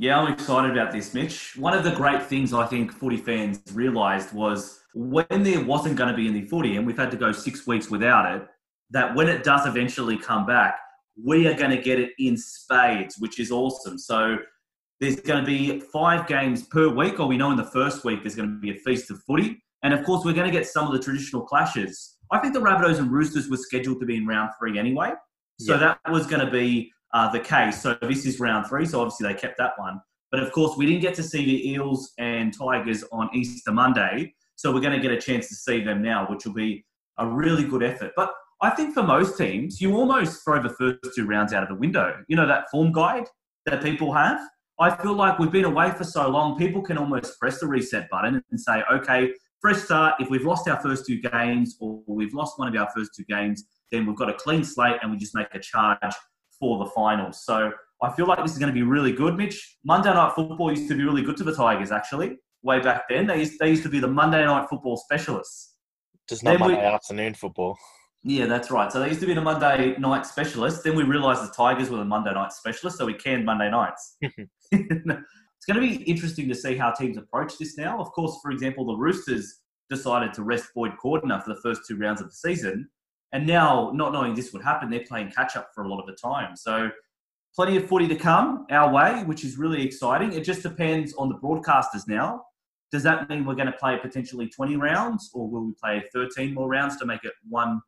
Yeah, 0.00 0.18
I'm 0.18 0.32
excited 0.32 0.70
about 0.70 0.92
this, 0.92 1.12
Mitch. 1.12 1.58
One 1.58 1.74
of 1.74 1.84
the 1.84 1.90
great 1.90 2.22
things 2.22 2.54
I 2.54 2.64
think 2.64 2.90
footy 2.90 3.18
fans 3.18 3.60
realised 3.74 4.32
was 4.32 4.80
when 4.94 5.26
there 5.42 5.62
wasn't 5.62 5.96
going 5.96 6.08
to 6.08 6.16
be 6.16 6.26
any 6.26 6.40
footy, 6.40 6.76
and 6.76 6.86
we've 6.86 6.96
had 6.96 7.10
to 7.10 7.18
go 7.18 7.32
six 7.32 7.66
weeks 7.66 7.90
without 7.90 8.34
it, 8.34 8.48
that 8.88 9.14
when 9.14 9.28
it 9.28 9.44
does 9.44 9.66
eventually 9.66 10.16
come 10.16 10.46
back, 10.46 10.78
we 11.22 11.46
are 11.46 11.52
going 11.52 11.68
to 11.68 11.76
get 11.76 12.00
it 12.00 12.12
in 12.18 12.34
spades, 12.38 13.16
which 13.18 13.38
is 13.38 13.50
awesome. 13.50 13.98
So 13.98 14.38
there's 15.00 15.16
going 15.16 15.44
to 15.44 15.46
be 15.46 15.80
five 15.92 16.26
games 16.26 16.62
per 16.62 16.88
week, 16.88 17.20
or 17.20 17.26
we 17.26 17.36
know 17.36 17.50
in 17.50 17.58
the 17.58 17.64
first 17.64 18.02
week 18.02 18.22
there's 18.22 18.34
going 18.34 18.48
to 18.48 18.58
be 18.58 18.70
a 18.70 18.78
feast 18.78 19.10
of 19.10 19.22
footy. 19.24 19.62
And 19.82 19.92
of 19.92 20.02
course, 20.06 20.24
we're 20.24 20.32
going 20.32 20.50
to 20.50 20.58
get 20.58 20.66
some 20.66 20.86
of 20.86 20.94
the 20.94 20.98
traditional 20.98 21.42
clashes. 21.42 22.16
I 22.30 22.38
think 22.38 22.54
the 22.54 22.60
Rabbitohs 22.60 23.00
and 23.00 23.12
Roosters 23.12 23.50
were 23.50 23.58
scheduled 23.58 24.00
to 24.00 24.06
be 24.06 24.16
in 24.16 24.26
round 24.26 24.52
three 24.58 24.78
anyway. 24.78 25.12
So 25.58 25.74
yeah. 25.74 25.78
that 26.04 26.10
was 26.10 26.26
going 26.26 26.42
to 26.42 26.50
be 26.50 26.90
uh, 27.12 27.30
the 27.30 27.40
case. 27.40 27.82
So 27.82 27.96
this 28.02 28.26
is 28.26 28.40
round 28.40 28.66
three. 28.66 28.86
So 28.86 29.00
obviously 29.00 29.32
they 29.32 29.38
kept 29.38 29.58
that 29.58 29.72
one. 29.76 30.00
But 30.30 30.42
of 30.42 30.52
course, 30.52 30.76
we 30.76 30.86
didn't 30.86 31.02
get 31.02 31.14
to 31.14 31.22
see 31.22 31.44
the 31.44 31.70
Eels 31.70 32.12
and 32.18 32.56
Tigers 32.56 33.04
on 33.10 33.28
Easter 33.34 33.72
Monday. 33.72 34.32
So 34.56 34.72
we're 34.72 34.80
going 34.80 34.92
to 34.92 35.00
get 35.00 35.10
a 35.10 35.20
chance 35.20 35.48
to 35.48 35.54
see 35.54 35.82
them 35.82 36.02
now, 36.02 36.26
which 36.28 36.44
will 36.44 36.52
be 36.52 36.84
a 37.18 37.26
really 37.26 37.64
good 37.64 37.82
effort. 37.82 38.12
But 38.14 38.32
I 38.62 38.70
think 38.70 38.94
for 38.94 39.02
most 39.02 39.38
teams, 39.38 39.80
you 39.80 39.96
almost 39.96 40.44
throw 40.44 40.62
the 40.62 40.70
first 40.70 41.14
two 41.16 41.26
rounds 41.26 41.52
out 41.52 41.62
of 41.62 41.68
the 41.68 41.74
window. 41.74 42.22
You 42.28 42.36
know, 42.36 42.46
that 42.46 42.70
form 42.70 42.92
guide 42.92 43.24
that 43.66 43.82
people 43.82 44.12
have. 44.12 44.40
I 44.78 44.94
feel 45.02 45.14
like 45.14 45.38
we've 45.38 45.50
been 45.50 45.64
away 45.64 45.90
for 45.90 46.04
so 46.04 46.28
long, 46.28 46.58
people 46.58 46.80
can 46.80 46.96
almost 46.96 47.38
press 47.38 47.60
the 47.60 47.66
reset 47.66 48.08
button 48.08 48.42
and 48.50 48.60
say, 48.60 48.82
okay, 48.90 49.32
fresh 49.60 49.78
start. 49.78 50.14
If 50.20 50.30
we've 50.30 50.44
lost 50.44 50.68
our 50.68 50.80
first 50.80 51.06
two 51.06 51.20
games 51.20 51.76
or 51.80 52.02
we've 52.06 52.32
lost 52.32 52.58
one 52.58 52.68
of 52.68 52.80
our 52.80 52.88
first 52.94 53.10
two 53.14 53.24
games, 53.24 53.64
then 53.92 54.06
we've 54.06 54.16
got 54.16 54.30
a 54.30 54.34
clean 54.34 54.64
slate 54.64 54.96
and 55.02 55.10
we 55.10 55.18
just 55.18 55.34
make 55.34 55.48
a 55.52 55.58
charge 55.58 55.98
for 56.60 56.78
the 56.78 56.90
finals. 56.90 57.44
So 57.44 57.72
I 58.02 58.12
feel 58.12 58.26
like 58.26 58.40
this 58.42 58.52
is 58.52 58.58
going 58.58 58.68
to 58.68 58.74
be 58.74 58.82
really 58.82 59.12
good, 59.12 59.36
Mitch. 59.36 59.78
Monday 59.84 60.12
Night 60.12 60.32
Football 60.34 60.70
used 60.70 60.88
to 60.88 60.94
be 60.94 61.02
really 61.02 61.22
good 61.22 61.36
to 61.38 61.44
the 61.44 61.54
Tigers, 61.54 61.90
actually, 61.90 62.36
way 62.62 62.78
back 62.78 63.04
then. 63.08 63.26
They 63.26 63.40
used, 63.40 63.58
they 63.58 63.70
used 63.70 63.82
to 63.82 63.88
be 63.88 63.98
the 63.98 64.08
Monday 64.08 64.44
Night 64.44 64.68
Football 64.70 64.96
specialists. 64.96 65.74
Just 66.28 66.44
not 66.44 66.52
then 66.52 66.60
Monday 66.60 66.76
we, 66.76 66.82
afternoon 66.82 67.34
football. 67.34 67.76
Yeah, 68.22 68.46
that's 68.46 68.70
right. 68.70 68.92
So 68.92 69.00
they 69.00 69.08
used 69.08 69.20
to 69.20 69.26
be 69.26 69.34
the 69.34 69.40
Monday 69.40 69.96
night 69.98 70.26
specialists. 70.26 70.82
Then 70.82 70.94
we 70.94 71.02
realised 71.02 71.42
the 71.42 71.52
Tigers 71.52 71.88
were 71.88 71.96
the 71.96 72.04
Monday 72.04 72.32
night 72.32 72.52
specialists, 72.52 72.98
so 72.98 73.06
we 73.06 73.14
canned 73.14 73.44
Monday 73.46 73.70
nights. 73.70 74.16
it's 74.20 75.66
going 75.66 75.74
to 75.74 75.80
be 75.80 76.02
interesting 76.04 76.46
to 76.48 76.54
see 76.54 76.76
how 76.76 76.92
teams 76.92 77.16
approach 77.16 77.58
this 77.58 77.78
now. 77.78 77.98
Of 77.98 78.12
course, 78.12 78.38
for 78.42 78.50
example, 78.50 78.86
the 78.86 78.96
Roosters 78.96 79.60
decided 79.88 80.34
to 80.34 80.42
rest 80.42 80.66
Boyd 80.74 80.92
Cordner 81.02 81.42
for 81.42 81.54
the 81.54 81.60
first 81.62 81.82
two 81.88 81.96
rounds 81.96 82.20
of 82.20 82.28
the 82.28 82.34
season. 82.34 82.88
And 83.32 83.46
now, 83.46 83.92
not 83.94 84.12
knowing 84.12 84.34
this 84.34 84.52
would 84.52 84.62
happen, 84.62 84.90
they're 84.90 85.04
playing 85.06 85.30
catch 85.30 85.56
up 85.56 85.70
for 85.74 85.84
a 85.84 85.88
lot 85.88 86.00
of 86.00 86.06
the 86.06 86.14
time. 86.14 86.56
So, 86.56 86.90
plenty 87.54 87.76
of 87.76 87.86
footy 87.86 88.08
to 88.08 88.16
come 88.16 88.66
our 88.70 88.92
way, 88.92 89.22
which 89.24 89.44
is 89.44 89.56
really 89.56 89.84
exciting. 89.84 90.32
It 90.32 90.44
just 90.44 90.62
depends 90.62 91.14
on 91.14 91.28
the 91.28 91.36
broadcasters 91.36 92.08
now. 92.08 92.42
Does 92.90 93.04
that 93.04 93.28
mean 93.28 93.44
we're 93.44 93.54
going 93.54 93.70
to 93.70 93.78
play 93.78 93.98
potentially 94.02 94.48
20 94.48 94.76
rounds, 94.76 95.30
or 95.32 95.48
will 95.48 95.64
we 95.66 95.72
play 95.80 96.02
13 96.12 96.54
more 96.54 96.68
rounds 96.68 96.96
to 96.98 97.06
make 97.06 97.24
it 97.24 97.32
one 97.48 97.80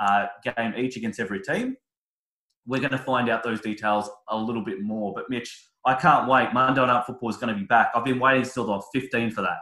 uh, 0.00 0.26
game 0.56 0.72
each 0.76 0.96
against 0.96 1.20
every 1.20 1.40
team? 1.40 1.76
We're 2.66 2.80
going 2.80 2.92
to 2.92 2.98
find 2.98 3.28
out 3.28 3.42
those 3.42 3.60
details 3.60 4.08
a 4.28 4.36
little 4.36 4.64
bit 4.64 4.80
more. 4.80 5.12
But, 5.14 5.28
Mitch, 5.28 5.68
I 5.84 5.94
can't 5.94 6.28
wait. 6.28 6.52
Monday 6.54 6.84
Night 6.84 7.04
Football 7.06 7.28
is 7.28 7.36
going 7.36 7.54
to 7.54 7.60
be 7.60 7.66
back. 7.66 7.90
I've 7.94 8.04
been 8.04 8.18
waiting 8.18 8.44
till 8.44 8.66
the 8.66 8.82
15 8.92 9.30
for 9.30 9.42
that. 9.42 9.58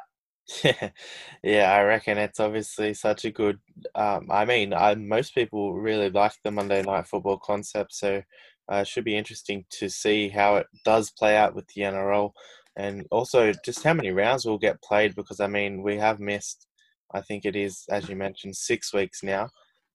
Yeah, 0.63 0.91
yeah, 1.43 1.73
I 1.73 1.83
reckon 1.83 2.19
it's 2.19 2.41
obviously 2.41 2.95
such 2.95 3.25
a 3.25 3.31
good. 3.31 3.59
Um, 3.95 4.29
I 4.31 4.45
mean, 4.45 4.75
I, 4.75 4.95
most 4.95 5.35
people 5.35 5.75
really 5.75 6.11
like 6.11 6.33
the 6.43 6.51
Monday 6.51 6.83
Night 6.83 7.07
Football 7.07 7.39
concept, 7.39 7.95
so 7.95 8.23
uh, 8.71 8.77
it 8.77 8.89
should 8.89 9.05
be 9.05 9.17
interesting 9.17 9.65
to 9.71 9.89
see 9.89 10.29
how 10.29 10.57
it 10.57 10.67
does 10.85 11.11
play 11.11 11.37
out 11.37 11.55
with 11.55 11.67
the 11.69 11.83
NRL, 11.83 12.33
and 12.77 13.07
also 13.11 13.53
just 13.65 13.83
how 13.83 13.95
many 13.95 14.11
rounds 14.11 14.45
will 14.45 14.59
get 14.59 14.83
played. 14.83 15.15
Because 15.15 15.41
I 15.41 15.47
mean, 15.47 15.83
we 15.83 15.97
have 15.97 16.21
missed, 16.21 16.67
I 17.13 17.21
think 17.21 17.45
it 17.45 17.57
is, 17.57 17.85
as 17.91 18.09
you 18.09 18.17
mentioned, 18.17 18.57
six 18.57 18.93
weeks 18.93 19.23
now, 19.23 19.49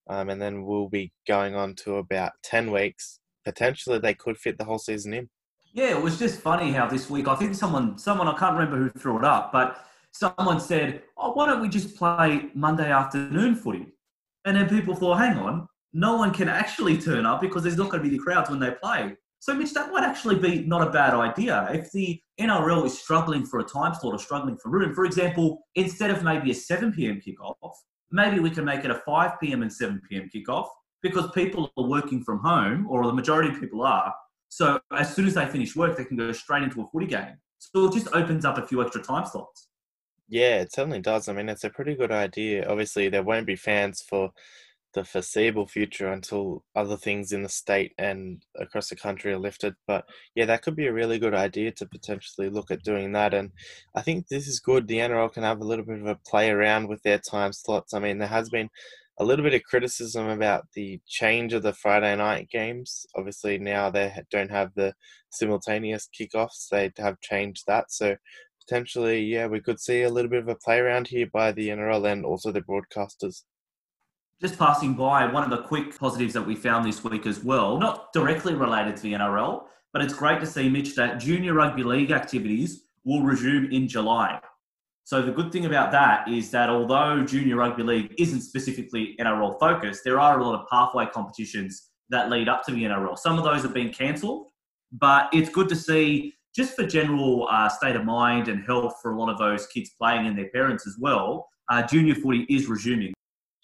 um, 0.10 0.30
and 0.30 0.42
then 0.42 0.66
we'll 0.66 0.90
be 0.90 1.12
going 1.28 1.56
on 1.56 1.76
to 1.84 1.98
about 1.98 2.32
ten 2.44 2.72
weeks. 2.72 3.20
Potentially, 3.46 4.00
they 4.00 4.14
could 4.14 4.38
fit 4.38 4.58
the 4.58 4.66
whole 4.66 4.80
season 4.80 5.14
in. 5.14 5.30
Yeah, 5.74 5.92
it 5.96 6.02
was 6.02 6.18
just 6.18 6.42
funny 6.42 6.72
how 6.72 6.88
this 6.88 7.10
week. 7.10 7.28
I 7.28 7.36
think 7.36 7.54
someone, 7.54 8.00
someone 8.00 8.28
I 8.28 8.36
can't 8.36 8.58
remember 8.58 8.78
who 8.78 8.90
threw 9.00 9.20
it 9.20 9.24
up, 9.24 9.52
but 9.52 9.86
someone 10.12 10.60
said, 10.60 11.04
"Oh, 11.18 11.32
why 11.34 11.48
don't 11.48 11.62
we 11.62 11.70
just 11.70 11.96
play 11.96 12.50
Monday 12.54 12.92
afternoon 12.92 13.56
footy?" 13.56 13.88
And 14.46 14.58
then 14.58 14.70
people 14.70 14.96
thought, 14.96 15.18
"Hang 15.18 15.38
on, 15.38 15.68
no 15.94 16.18
one 16.18 16.34
can 16.34 16.50
actually 16.50 16.98
turn 16.98 17.26
up 17.26 17.42
because 17.42 17.64
there's 17.64 17.78
not 17.78 17.90
going 17.90 18.04
to 18.04 18.10
be 18.10 18.16
the 18.16 18.24
crowds 18.24 18.50
when 18.50 18.60
they 18.60 18.72
play." 18.72 19.16
So, 19.42 19.54
Mitch, 19.54 19.74
that 19.74 19.92
might 19.92 20.04
actually 20.04 20.36
be 20.36 20.66
not 20.66 20.86
a 20.86 20.92
bad 20.92 21.14
idea. 21.14 21.70
If 21.72 21.92
the 21.94 22.22
NRL 22.40 22.86
is 22.86 23.00
struggling 23.00 23.46
for 23.46 23.60
a 23.60 23.64
time 23.64 23.94
slot 23.94 24.14
or 24.14 24.20
struggling 24.20 24.58
for 24.58 24.70
room, 24.70 24.94
for 24.94 25.06
example, 25.06 25.66
instead 25.76 26.10
of 26.12 26.24
maybe 26.24 26.52
a 26.52 26.54
7 26.54 26.92
p.m. 26.92 27.22
kickoff, 27.26 27.72
maybe 28.12 28.40
we 28.40 28.50
can 28.50 28.66
make 28.66 28.84
it 28.84 28.92
a 28.92 28.96
5 29.06 29.40
p.m. 29.40 29.62
and 29.62 29.72
7 29.72 30.02
p.m. 30.10 30.30
kickoff 30.34 30.68
because 31.02 31.32
people 31.32 31.72
are 31.78 31.88
working 31.88 32.22
from 32.22 32.40
home, 32.40 32.86
or 32.90 33.06
the 33.06 33.14
majority 33.14 33.50
of 33.50 33.60
people 33.60 33.82
are. 33.84 34.14
So, 34.50 34.82
as 34.92 35.16
soon 35.16 35.26
as 35.26 35.36
they 35.36 35.46
finish 35.46 35.74
work, 35.74 35.96
they 35.96 36.04
can 36.04 36.18
go 36.18 36.34
straight 36.34 36.64
into 36.64 36.82
a 36.82 36.88
footy 36.92 37.08
game. 37.08 37.38
So, 37.60 37.86
it 37.86 37.94
just 37.94 38.10
opens 38.14 38.44
up 38.44 38.58
a 38.58 38.68
few 38.68 38.82
extra 38.82 39.02
time 39.02 39.26
slots. 39.26 39.69
Yeah, 40.30 40.62
it 40.62 40.72
certainly 40.74 41.00
does. 41.02 41.28
I 41.28 41.34
mean, 41.34 41.50
it's 41.50 41.64
a 41.64 41.70
pretty 41.70 41.96
good 41.96 42.12
idea. 42.12 42.68
Obviously, 42.70 43.10
there 43.10 43.24
won't 43.24 43.48
be 43.48 43.56
fans 43.56 44.02
for 44.02 44.32
the 44.94 45.04
foreseeable 45.04 45.68
future 45.68 46.12
until 46.12 46.64
other 46.76 46.98
things 46.98 47.32
in 47.32 47.44
the 47.44 47.50
state 47.50 47.94
and 48.00 48.44
across 48.60 48.90
the 48.90 48.96
country 48.96 49.32
are 49.34 49.40
lifted. 49.40 49.76
But 49.88 50.06
yeah, 50.36 50.46
that 50.46 50.62
could 50.64 50.76
be 50.76 50.88
a 50.88 50.94
really 50.94 51.20
good 51.20 51.36
idea 51.36 51.72
to 51.74 51.86
potentially 51.88 52.50
look 52.50 52.72
at 52.72 52.84
doing 52.84 53.12
that. 53.14 53.34
And 53.34 53.52
I 53.96 54.02
think 54.02 54.28
this 54.28 54.48
is 54.48 54.60
good. 54.60 54.88
The 54.88 55.00
NRL 55.00 55.34
can 55.34 55.44
have 55.44 55.62
a 55.62 55.66
little 55.66 55.86
bit 55.86 56.00
of 56.02 56.08
a 56.08 56.20
play 56.28 56.50
around 56.52 56.88
with 56.90 57.02
their 57.04 57.20
time 57.20 57.54
slots. 57.54 57.94
I 57.94 58.00
mean, 58.00 58.18
there 58.20 58.28
has 58.28 58.50
been 58.50 58.70
a 59.20 59.26
little 59.26 59.44
bit 59.44 59.54
of 59.54 59.64
criticism 59.64 60.30
about 60.30 60.66
the 60.76 61.00
change 61.08 61.54
of 61.54 61.62
the 61.64 61.74
Friday 61.74 62.16
night 62.16 62.50
games. 62.50 63.06
Obviously, 63.16 63.58
now 63.60 63.90
they 63.90 64.14
don't 64.32 64.52
have 64.52 64.74
the 64.76 64.94
simultaneous 65.30 66.08
kickoffs, 66.20 66.70
they 66.72 66.92
have 66.98 67.20
changed 67.20 67.64
that. 67.68 67.92
So 67.92 68.16
potentially, 68.70 69.24
yeah, 69.24 69.48
we 69.48 69.60
could 69.60 69.80
see 69.80 70.04
a 70.04 70.10
little 70.10 70.30
bit 70.30 70.42
of 70.42 70.48
a 70.48 70.56
play 70.56 70.80
around 70.80 71.08
here 71.08 71.28
by 71.34 71.52
the 71.52 71.70
NRL 71.70 72.12
and 72.12 72.26
also 72.26 72.52
the 72.52 72.62
broadcasters. 72.62 73.44
Just 74.42 74.58
passing 74.58 74.94
by, 74.94 75.26
one 75.26 75.44
of 75.44 75.50
the 75.50 75.64
quick 75.64 75.98
positives 75.98 76.34
that 76.34 76.46
we 76.46 76.56
found 76.56 76.86
this 76.86 77.04
week 77.04 77.26
as 77.26 77.44
well, 77.44 77.78
not 77.78 78.14
directly 78.14 78.54
related 78.54 78.96
to 78.96 79.04
the 79.04 79.14
NRL, 79.14 79.64
but 79.92 80.02
it's 80.02 80.14
great 80.14 80.40
to 80.40 80.46
see, 80.46 80.70
Mitch, 80.70 80.96
that 80.96 81.20
junior 81.20 81.54
rugby 81.54 81.84
league 81.84 82.12
activities 82.12 82.86
will 83.04 83.24
resume 83.24 83.72
in 83.72 83.88
July. 83.88 84.40
So 85.04 85.22
the 85.22 85.32
good 85.32 85.52
thing 85.52 85.66
about 85.66 85.92
that 85.92 86.28
is 86.30 86.52
that 86.52 86.70
although 86.70 87.26
junior 87.26 87.56
rugby 87.56 87.84
league 87.84 88.14
isn't 88.20 88.42
specifically 88.42 89.16
NRL 89.20 89.60
focused, 89.60 90.04
there 90.06 90.20
are 90.20 90.40
a 90.40 90.44
lot 90.46 90.60
of 90.60 90.68
pathway 90.70 91.08
competitions 91.08 91.90
that 92.12 92.30
lead 92.30 92.48
up 92.48 92.64
to 92.66 92.72
the 92.72 92.84
NRL. 92.84 93.18
Some 93.18 93.38
of 93.40 93.44
those 93.44 93.64
have 93.64 93.74
been 93.74 93.92
cancelled, 93.92 94.48
but 94.92 95.28
it's 95.34 95.50
good 95.50 95.68
to 95.70 95.76
see 95.76 96.36
just 96.56 96.76
for 96.76 96.86
general 96.86 97.48
uh, 97.50 97.70
state 97.70 97.96
of 97.96 98.06
mind 98.06 98.48
and 98.48 98.64
health 98.66 98.96
for 99.02 99.12
a 99.12 99.20
lot 99.20 99.30
of 99.30 99.38
those 99.38 99.68
kids 99.68 99.92
playing 100.00 100.28
and 100.28 100.38
their 100.38 100.50
parents 100.50 100.88
as 100.88 100.98
well. 101.00 101.48
Uh, 101.70 101.84
junior 101.84 102.16
footy 102.16 102.46
is 102.50 102.68
resuming. 102.68 103.14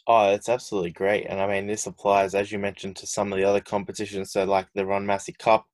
Oh, 0.08 0.32
it's 0.32 0.50
absolutely 0.50 0.92
great. 0.92 1.26
And 1.28 1.42
I 1.42 1.48
mean, 1.48 1.66
this 1.66 1.88
applies, 1.88 2.36
as 2.36 2.52
you 2.52 2.60
mentioned, 2.60 2.96
to 2.98 3.08
some 3.08 3.34
of 3.34 3.38
the 3.40 3.44
other 3.44 3.62
competitions. 3.62 4.32
So, 4.32 4.44
like 4.44 4.68
the 4.76 4.86
Ron 4.86 5.06
Massey 5.06 5.34
Cup, 5.40 5.66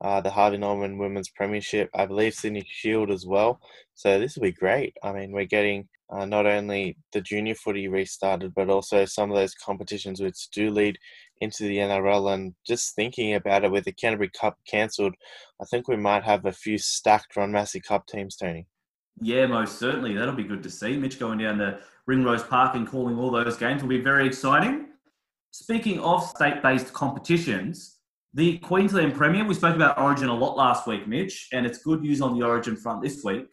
uh, 0.00 0.20
the 0.20 0.30
Harvey 0.30 0.56
Norman 0.56 0.98
Women's 0.98 1.30
Premiership, 1.30 1.88
I 1.94 2.06
believe 2.06 2.34
Sydney 2.34 2.64
Shield 2.66 3.10
as 3.12 3.26
well. 3.26 3.60
So, 3.94 4.18
this 4.18 4.34
will 4.34 4.42
be 4.42 4.52
great. 4.52 4.96
I 5.04 5.12
mean, 5.12 5.30
we're 5.30 5.44
getting 5.44 5.86
uh, 6.10 6.24
not 6.24 6.46
only 6.46 6.96
the 7.12 7.20
junior 7.20 7.54
footy 7.54 7.88
restarted, 7.88 8.54
but 8.54 8.70
also 8.70 9.04
some 9.04 9.30
of 9.30 9.36
those 9.36 9.54
competitions 9.54 10.20
which 10.20 10.48
do 10.50 10.70
lead 10.70 10.96
into 11.40 11.64
the 11.64 11.78
NRL. 11.78 12.32
And 12.34 12.54
just 12.66 12.94
thinking 12.94 13.34
about 13.34 13.64
it 13.64 13.70
with 13.70 13.84
the 13.84 13.92
Canterbury 13.92 14.30
Cup 14.38 14.56
cancelled, 14.68 15.14
I 15.60 15.64
think 15.64 15.88
we 15.88 15.96
might 15.96 16.24
have 16.24 16.46
a 16.46 16.52
few 16.52 16.78
stacked 16.78 17.36
Ron 17.36 17.52
Massey 17.52 17.80
Cup 17.80 18.06
teams, 18.06 18.36
Tony. 18.36 18.66
Yeah, 19.20 19.46
most 19.46 19.78
certainly. 19.78 20.14
That'll 20.14 20.34
be 20.34 20.44
good 20.44 20.62
to 20.62 20.70
see. 20.70 20.96
Mitch 20.96 21.18
going 21.18 21.38
down 21.38 21.58
to 21.58 21.80
Ringrose 22.06 22.44
Park 22.44 22.76
and 22.76 22.86
calling 22.86 23.18
all 23.18 23.30
those 23.30 23.56
games 23.56 23.82
will 23.82 23.88
be 23.88 24.00
very 24.00 24.26
exciting. 24.26 24.88
Speaking 25.50 25.98
of 26.00 26.22
state 26.22 26.62
based 26.62 26.92
competitions, 26.92 27.96
the 28.34 28.58
Queensland 28.58 29.14
Premier, 29.14 29.44
we 29.44 29.54
spoke 29.54 29.74
about 29.74 29.98
Origin 29.98 30.28
a 30.28 30.34
lot 30.34 30.56
last 30.56 30.86
week, 30.86 31.08
Mitch, 31.08 31.48
and 31.52 31.64
it's 31.64 31.78
good 31.78 32.02
news 32.02 32.20
on 32.20 32.38
the 32.38 32.44
Origin 32.44 32.76
front 32.76 33.02
this 33.02 33.24
week. 33.24 33.46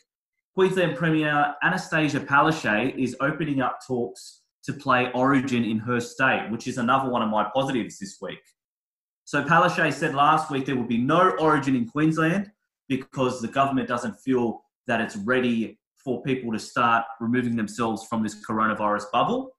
Queensland 0.56 0.96
Premier 0.96 1.56
Annastacia 1.64 2.24
Palaszczuk 2.24 2.96
is 2.96 3.16
opening 3.22 3.60
up 3.60 3.80
talks 3.88 4.42
to 4.64 4.72
play 4.72 5.12
Origin 5.16 5.64
in 5.64 5.80
her 5.80 6.00
state, 6.00 6.48
which 6.52 6.68
is 6.68 6.78
another 6.78 7.10
one 7.10 7.24
of 7.24 7.30
my 7.30 7.50
positives 7.56 7.98
this 7.98 8.18
week. 8.22 8.38
So 9.26 9.44
Palaszczuk 9.44 9.92
said 9.92 10.14
last 10.14 10.52
week 10.52 10.68
there 10.68 10.76
will 10.76 10.84
be 10.84 11.00
no 11.00 11.32
Origin 11.40 11.76
in 11.76 11.90
Queensland 11.90 12.52
because 12.88 13.42
the 13.42 13.48
government 13.48 13.88
doesn't 13.88 14.14
feel 14.18 14.62
that 14.86 15.02
it's 15.02 15.16
ready 15.16 15.80
for 15.96 16.22
people 16.22 16.52
to 16.52 16.60
start 16.60 17.04
removing 17.20 17.56
themselves 17.56 18.06
from 18.06 18.22
this 18.22 18.36
coronavirus 18.48 19.06
bubble. 19.12 19.58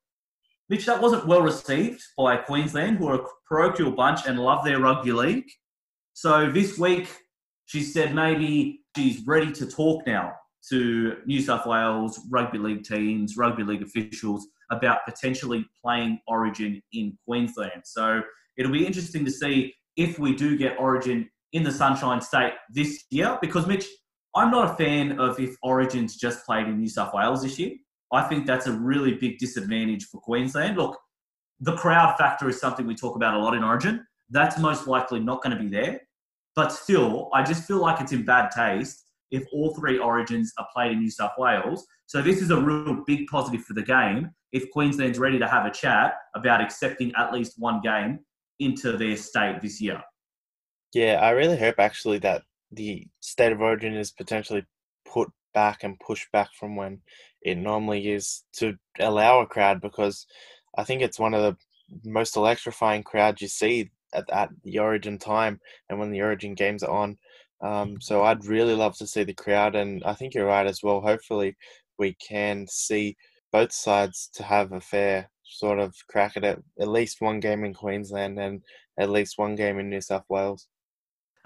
Which 0.69 0.87
that 0.87 1.03
wasn't 1.03 1.27
well 1.27 1.43
received 1.43 2.05
by 2.17 2.37
Queensland, 2.37 2.99
who 2.99 3.09
are 3.09 3.21
a 3.21 3.27
parochial 3.49 3.91
bunch 3.91 4.27
and 4.27 4.39
love 4.39 4.65
their 4.65 4.79
rugby 4.79 5.11
league. 5.11 5.51
So 6.13 6.53
this 6.53 6.79
week, 6.79 7.09
she 7.65 7.83
said 7.83 8.15
maybe 8.15 8.83
she's 8.97 9.27
ready 9.27 9.51
to 9.51 9.67
talk 9.67 10.07
now 10.07 10.35
to 10.71 11.17
New 11.27 11.41
South 11.41 11.67
Wales 11.67 12.21
rugby 12.31 12.59
league 12.59 12.85
teams, 12.85 13.37
rugby 13.37 13.63
league 13.63 13.83
officials 13.83 14.47
about 14.71 15.01
potentially 15.07 15.65
playing 15.83 16.19
Origin 16.27 16.81
in 16.93 17.17
Queensland. 17.27 17.83
So 17.85 18.23
it'll 18.57 18.73
be 18.73 18.87
interesting 18.87 19.25
to 19.25 19.31
see 19.31 19.75
if 19.97 20.19
we 20.19 20.35
do 20.35 20.57
get 20.57 20.79
Origin 20.79 21.29
in 21.53 21.63
the 21.63 21.71
Sunshine 21.71 22.21
State 22.21 22.55
this 22.71 23.05
year, 23.11 23.39
because 23.41 23.67
Mitch, 23.67 23.87
I'm 24.35 24.51
not 24.51 24.73
a 24.73 24.75
fan 24.75 25.21
of 25.21 25.39
if 25.39 25.55
Origins 25.63 26.17
just 26.17 26.45
played 26.45 26.67
in 26.67 26.79
New 26.79 26.89
South 26.89 27.15
Wales 27.15 27.43
this 27.43 27.59
year. 27.59 27.73
I 28.13 28.23
think 28.23 28.47
that's 28.47 28.67
a 28.67 28.73
really 28.73 29.15
big 29.15 29.39
disadvantage 29.39 30.07
for 30.07 30.21
Queensland. 30.21 30.77
Look, 30.77 30.99
the 31.61 31.77
crowd 31.77 32.17
factor 32.19 32.49
is 32.49 32.61
something 32.61 32.87
we 32.87 32.95
talk 32.95 33.17
about 33.17 33.35
a 33.35 33.39
lot 33.39 33.55
in 33.55 33.63
Origin. 33.63 34.05
That's 34.31 34.59
most 34.59 34.87
likely 34.87 35.21
not 35.21 35.43
going 35.43 35.57
to 35.57 35.63
be 35.63 35.69
there. 35.69 36.01
But 36.57 36.73
still, 36.73 37.31
I 37.35 37.43
just 37.43 37.65
feel 37.65 37.79
like 37.79 38.01
it's 38.01 38.13
in 38.13 38.25
bad 38.25 38.51
taste 38.51 39.04
if 39.35 39.45
all 39.53 39.75
three 39.75 39.99
Origins 39.99 40.53
are 40.59 40.69
played 40.73 40.93
in 40.93 41.01
New 41.01 41.11
South 41.11 41.33
Wales. 41.37 41.87
So 42.07 42.23
this 42.23 42.41
is 42.41 42.51
a 42.51 42.61
real 42.61 43.03
big 43.07 43.27
positive 43.27 43.65
for 43.65 43.75
the 43.75 43.83
game 43.83 44.31
if 44.53 44.71
Queensland's 44.71 45.19
ready 45.19 45.39
to 45.39 45.49
have 45.49 45.67
a 45.67 45.71
chat 45.71 46.15
about 46.37 46.61
accepting 46.61 47.13
at 47.17 47.33
least 47.33 47.55
one 47.59 47.81
game 47.81 48.21
into 48.61 48.97
their 48.97 49.17
state 49.17 49.61
this 49.61 49.81
year. 49.81 50.01
Yeah, 50.93 51.19
I 51.21 51.31
really 51.31 51.59
hope 51.59 51.77
actually 51.79 52.19
that 52.19 52.43
the 52.71 53.07
state 53.21 53.51
of 53.51 53.61
origin 53.61 53.95
is 53.95 54.13
potentially 54.13 54.65
put 55.05 55.29
back 55.53 55.83
and 55.83 55.99
pushed 55.99 56.31
back 56.31 56.51
from 56.55 56.77
when 56.77 57.01
it 57.43 57.57
normally 57.57 58.13
is 58.13 58.45
to 58.55 58.75
allow 59.01 59.41
a 59.41 59.47
crowd 59.47 59.81
because 59.81 60.27
I 60.79 60.85
think 60.85 61.03
it's 61.03 61.19
one 61.19 61.35
of 61.35 61.43
the 61.43 61.57
most 62.09 62.37
electrifying 62.37 63.03
crowds 63.03 63.43
you 63.43 63.49
see 63.49 63.91
at, 64.13 64.31
at 64.31 64.51
the 64.63 64.79
origin 64.79 65.19
time 65.19 65.61
and 65.89 65.99
when 65.99 66.11
the 66.11 66.23
origin 66.23 66.55
games 66.55 66.85
are 66.85 66.97
on. 66.97 67.19
Um, 67.65 68.01
so 68.01 68.23
I'd 68.25 68.45
really 68.45 68.75
love 68.75 68.97
to 68.99 69.07
see 69.07 69.25
the 69.25 69.33
crowd, 69.33 69.75
and 69.75 70.05
I 70.05 70.13
think 70.13 70.35
you're 70.35 70.47
right 70.47 70.67
as 70.67 70.83
well. 70.83 71.01
Hopefully, 71.01 71.57
we 71.99 72.15
can 72.15 72.67
see 72.69 73.17
both 73.53 73.73
sides 73.73 74.29
to 74.35 74.43
have 74.43 74.73
a 74.73 74.81
fair 74.81 75.31
sort 75.45 75.79
of 75.79 75.95
crack 76.09 76.37
at 76.37 76.45
it. 76.45 76.63
At 76.81 76.89
least 76.89 77.21
one 77.21 77.41
game 77.41 77.65
in 77.65 77.73
Queensland 77.73 78.39
and 78.39 78.63
at 78.99 79.11
least 79.11 79.39
one 79.39 79.55
game 79.55 79.79
in 79.79 79.89
New 79.89 80.01
South 80.01 80.25
Wales. 80.29 80.69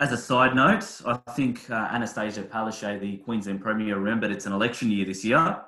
As 0.00 0.12
a 0.12 0.16
side 0.16 0.54
note, 0.54 1.00
I 1.04 1.16
think 1.32 1.68
uh, 1.70 1.88
Annastacia 1.88 2.48
Palaszczuk, 2.48 3.00
the 3.00 3.16
Queensland 3.18 3.60
Premier, 3.60 3.96
remembered 3.96 4.30
it's 4.30 4.46
an 4.46 4.52
election 4.52 4.90
year 4.90 5.04
this 5.04 5.24
year. 5.24 5.60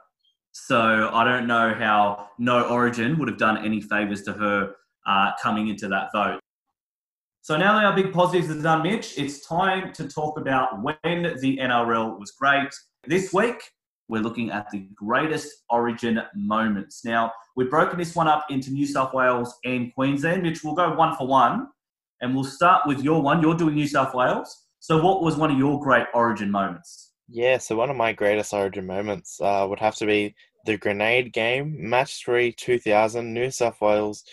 So 0.52 1.10
I 1.12 1.24
don't 1.24 1.46
know 1.46 1.74
how 1.74 2.28
no 2.38 2.62
origin 2.68 3.18
would 3.18 3.28
have 3.28 3.38
done 3.38 3.64
any 3.64 3.80
favours 3.80 4.22
to 4.22 4.32
her 4.32 4.74
uh, 5.06 5.32
coming 5.42 5.68
into 5.68 5.88
that 5.88 6.08
vote. 6.12 6.39
So 7.42 7.56
now 7.56 7.72
that 7.74 7.86
our 7.86 7.96
big 7.96 8.12
positives 8.12 8.50
are 8.50 8.60
done, 8.60 8.82
Mitch, 8.82 9.16
it's 9.16 9.46
time 9.46 9.92
to 9.94 10.06
talk 10.06 10.38
about 10.38 10.82
when 10.82 11.38
the 11.40 11.56
NRL 11.56 12.18
was 12.18 12.32
great. 12.32 12.68
This 13.06 13.32
week, 13.32 13.62
we're 14.08 14.20
looking 14.20 14.50
at 14.50 14.68
the 14.70 14.86
greatest 14.94 15.48
origin 15.70 16.20
moments. 16.34 17.02
Now, 17.02 17.32
we've 17.56 17.70
broken 17.70 17.98
this 17.98 18.14
one 18.14 18.28
up 18.28 18.44
into 18.50 18.70
New 18.70 18.86
South 18.86 19.14
Wales 19.14 19.54
and 19.64 19.94
Queensland, 19.94 20.42
which 20.42 20.62
we'll 20.62 20.74
go 20.74 20.94
one 20.94 21.16
for 21.16 21.26
one 21.26 21.68
and 22.20 22.34
we'll 22.34 22.44
start 22.44 22.82
with 22.86 23.02
your 23.02 23.22
one. 23.22 23.40
You're 23.40 23.54
doing 23.54 23.74
New 23.74 23.86
South 23.86 24.14
Wales. 24.14 24.66
So, 24.80 25.02
what 25.02 25.22
was 25.22 25.36
one 25.36 25.50
of 25.50 25.56
your 25.58 25.80
great 25.80 26.06
Origin 26.12 26.50
moments? 26.50 27.12
Yeah, 27.28 27.56
so 27.56 27.76
one 27.76 27.88
of 27.88 27.96
my 27.96 28.12
greatest 28.12 28.52
Origin 28.52 28.86
moments 28.86 29.40
uh, 29.40 29.66
would 29.68 29.80
have 29.80 29.94
to 29.96 30.06
be 30.06 30.34
the 30.66 30.76
Grenade 30.76 31.32
game, 31.32 31.88
match 31.88 32.22
three, 32.22 32.52
2000. 32.52 33.32
New 33.32 33.50
South 33.50 33.80
Wales 33.80 34.24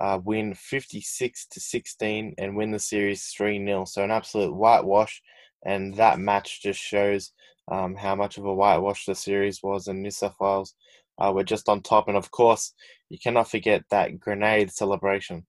uh, 0.00 0.18
win 0.22 0.54
56 0.54 1.46
to 1.46 1.60
16 1.60 2.34
and 2.38 2.56
win 2.56 2.70
the 2.70 2.78
series 2.78 3.24
3 3.36 3.64
0. 3.64 3.84
So, 3.84 4.02
an 4.02 4.10
absolute 4.10 4.54
whitewash. 4.54 5.22
And 5.64 5.94
that 5.94 6.18
match 6.18 6.62
just 6.62 6.80
shows 6.80 7.32
um, 7.70 7.96
how 7.96 8.14
much 8.14 8.38
of 8.38 8.44
a 8.44 8.54
whitewash 8.54 9.06
the 9.06 9.14
series 9.14 9.62
was. 9.62 9.88
And 9.88 10.02
New 10.02 10.10
South 10.10 10.36
Wales 10.38 10.74
uh, 11.18 11.32
were 11.34 11.44
just 11.44 11.68
on 11.68 11.82
top. 11.82 12.08
And 12.08 12.16
of 12.16 12.30
course, 12.30 12.74
you 13.08 13.18
cannot 13.18 13.50
forget 13.50 13.82
that 13.90 14.20
grenade 14.20 14.70
celebration. 14.70 15.46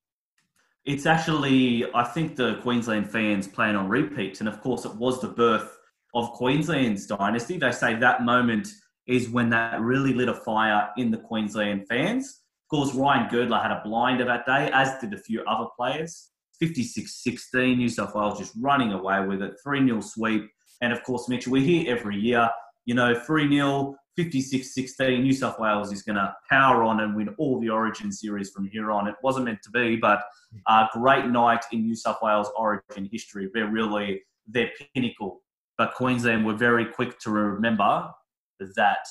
It's 0.86 1.06
actually, 1.06 1.86
I 1.94 2.06
think 2.06 2.38
the 2.38 2.56
Queensland 2.62 3.12
fans 3.12 3.48
plan 3.48 3.76
on 3.76 3.90
repeats. 3.90 4.40
And 4.40 4.48
of 4.48 4.62
course, 4.62 4.86
it 4.86 4.96
was 4.96 5.20
the 5.20 5.28
birth 5.28 5.78
of 6.14 6.32
Queensland's 6.32 7.06
dynasty. 7.06 7.58
They 7.58 7.72
say 7.72 7.96
that 7.96 8.24
moment 8.24 8.70
is 9.06 9.30
when 9.30 9.50
that 9.50 9.80
really 9.82 10.14
lit 10.14 10.30
a 10.30 10.34
fire 10.34 10.90
in 10.98 11.12
the 11.12 11.18
Queensland 11.18 11.88
fans. 11.88 12.42
Of 12.70 12.78
course, 12.78 12.94
Ryan 12.94 13.30
Girdler 13.30 13.60
had 13.60 13.72
a 13.72 13.82
blinder 13.86 14.26
that 14.26 14.46
day, 14.46 14.70
as 14.74 15.00
did 15.00 15.14
a 15.14 15.18
few 15.18 15.42
other 15.44 15.70
players. 15.78 16.32
56 16.60 17.24
16, 17.24 17.78
New 17.78 17.88
South 17.88 18.14
Wales 18.14 18.38
just 18.38 18.54
running 18.60 18.92
away 18.92 19.26
with 19.26 19.42
it. 19.42 19.54
3 19.64 19.86
0 19.86 20.02
sweep. 20.02 20.50
And 20.82 20.92
of 20.92 21.02
course, 21.04 21.30
Mitchell, 21.30 21.54
we 21.54 21.64
hear 21.64 21.96
every 21.96 22.18
year, 22.18 22.50
you 22.84 22.94
know, 22.94 23.18
3 23.18 23.50
0, 23.50 23.96
56 24.18 24.74
16, 24.74 25.22
New 25.22 25.32
South 25.32 25.58
Wales 25.60 25.94
is 25.94 26.02
going 26.02 26.18
to 26.18 26.36
power 26.50 26.84
on 26.84 27.00
and 27.00 27.16
win 27.16 27.30
all 27.38 27.58
the 27.62 27.70
Origin 27.70 28.12
series 28.12 28.50
from 28.50 28.68
here 28.68 28.92
on. 28.92 29.08
It 29.08 29.16
wasn't 29.24 29.46
meant 29.46 29.62
to 29.64 29.70
be, 29.70 29.96
but 29.96 30.20
a 30.68 30.88
great 30.92 31.28
night 31.28 31.64
in 31.72 31.84
New 31.84 31.96
South 31.96 32.18
Wales 32.22 32.50
Origin 32.58 33.08
history. 33.10 33.50
They're 33.54 33.72
really 33.72 34.24
their 34.46 34.72
pinnacle. 34.94 35.42
But 35.78 35.94
Queensland 35.94 36.46
were 36.46 36.56
very 36.56 36.86
quick 36.86 37.18
to 37.20 37.30
remember 37.30 38.12
that 38.60 39.06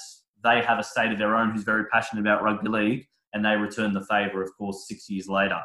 they 0.45 0.61
have 0.61 0.79
a 0.79 0.85
state 0.85 1.13
of 1.13 1.19
their 1.19 1.37
own 1.37 1.53
who's 1.53 1.63
very 1.63 1.87
passionate 1.87 2.21
about 2.21 2.43
rugby 2.43 2.69
league, 2.69 3.07
and 3.33 3.45
they 3.45 3.57
return 3.57 3.93
the 3.93 4.05
favour, 4.05 4.43
of 4.43 4.51
course, 4.57 4.87
six 4.89 5.09
years 5.09 5.29
later. 5.29 5.61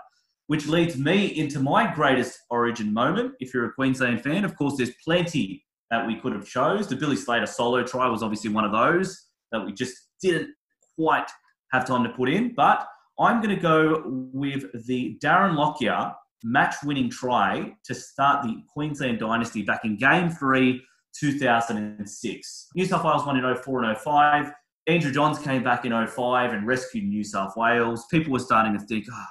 Which 0.47 0.67
leads 0.67 0.97
me 0.97 1.25
into 1.27 1.59
my 1.59 1.93
greatest 1.93 2.39
Origin 2.49 2.93
moment. 2.93 3.33
If 3.39 3.53
you're 3.53 3.65
a 3.65 3.73
Queensland 3.73 4.21
fan, 4.21 4.43
of 4.43 4.57
course, 4.57 4.75
there's 4.77 4.93
plenty 5.03 5.63
that 5.89 6.05
we 6.05 6.15
could 6.15 6.33
have 6.33 6.45
chose. 6.45 6.87
The 6.87 6.95
Billy 6.95 7.15
Slater 7.15 7.45
solo 7.45 7.83
try 7.83 8.07
was 8.07 8.23
obviously 8.23 8.49
one 8.49 8.65
of 8.65 8.71
those 8.71 9.27
that 9.51 9.65
we 9.65 9.73
just 9.73 9.95
didn't 10.21 10.49
quite 10.97 11.29
have 11.71 11.85
time 11.85 12.03
to 12.03 12.09
put 12.09 12.29
in. 12.29 12.53
But 12.55 12.87
I'm 13.19 13.41
going 13.41 13.55
to 13.55 13.61
go 13.61 14.03
with 14.05 14.65
the 14.87 15.17
Darren 15.23 15.55
Lockyer 15.55 16.13
match 16.43 16.75
winning 16.83 17.09
try 17.09 17.73
to 17.83 17.93
start 17.93 18.43
the 18.43 18.61
Queensland 18.73 19.19
dynasty 19.19 19.61
back 19.61 19.85
in 19.85 19.97
game 19.97 20.29
three 20.29 20.81
2006. 21.19 22.67
New 22.75 22.85
South 22.85 23.03
Wales 23.03 23.25
won 23.25 23.37
in 23.37 23.55
04 23.55 23.83
and 23.83 23.97
05. 23.97 24.51
Andrew 24.87 25.11
Johns 25.11 25.37
came 25.39 25.63
back 25.63 25.85
in 25.85 26.07
05 26.07 26.53
and 26.53 26.65
rescued 26.65 27.05
New 27.05 27.23
South 27.23 27.55
Wales. 27.55 28.05
People 28.09 28.33
were 28.33 28.39
starting 28.39 28.77
to 28.77 28.83
think, 28.85 29.05
oh, 29.11 29.25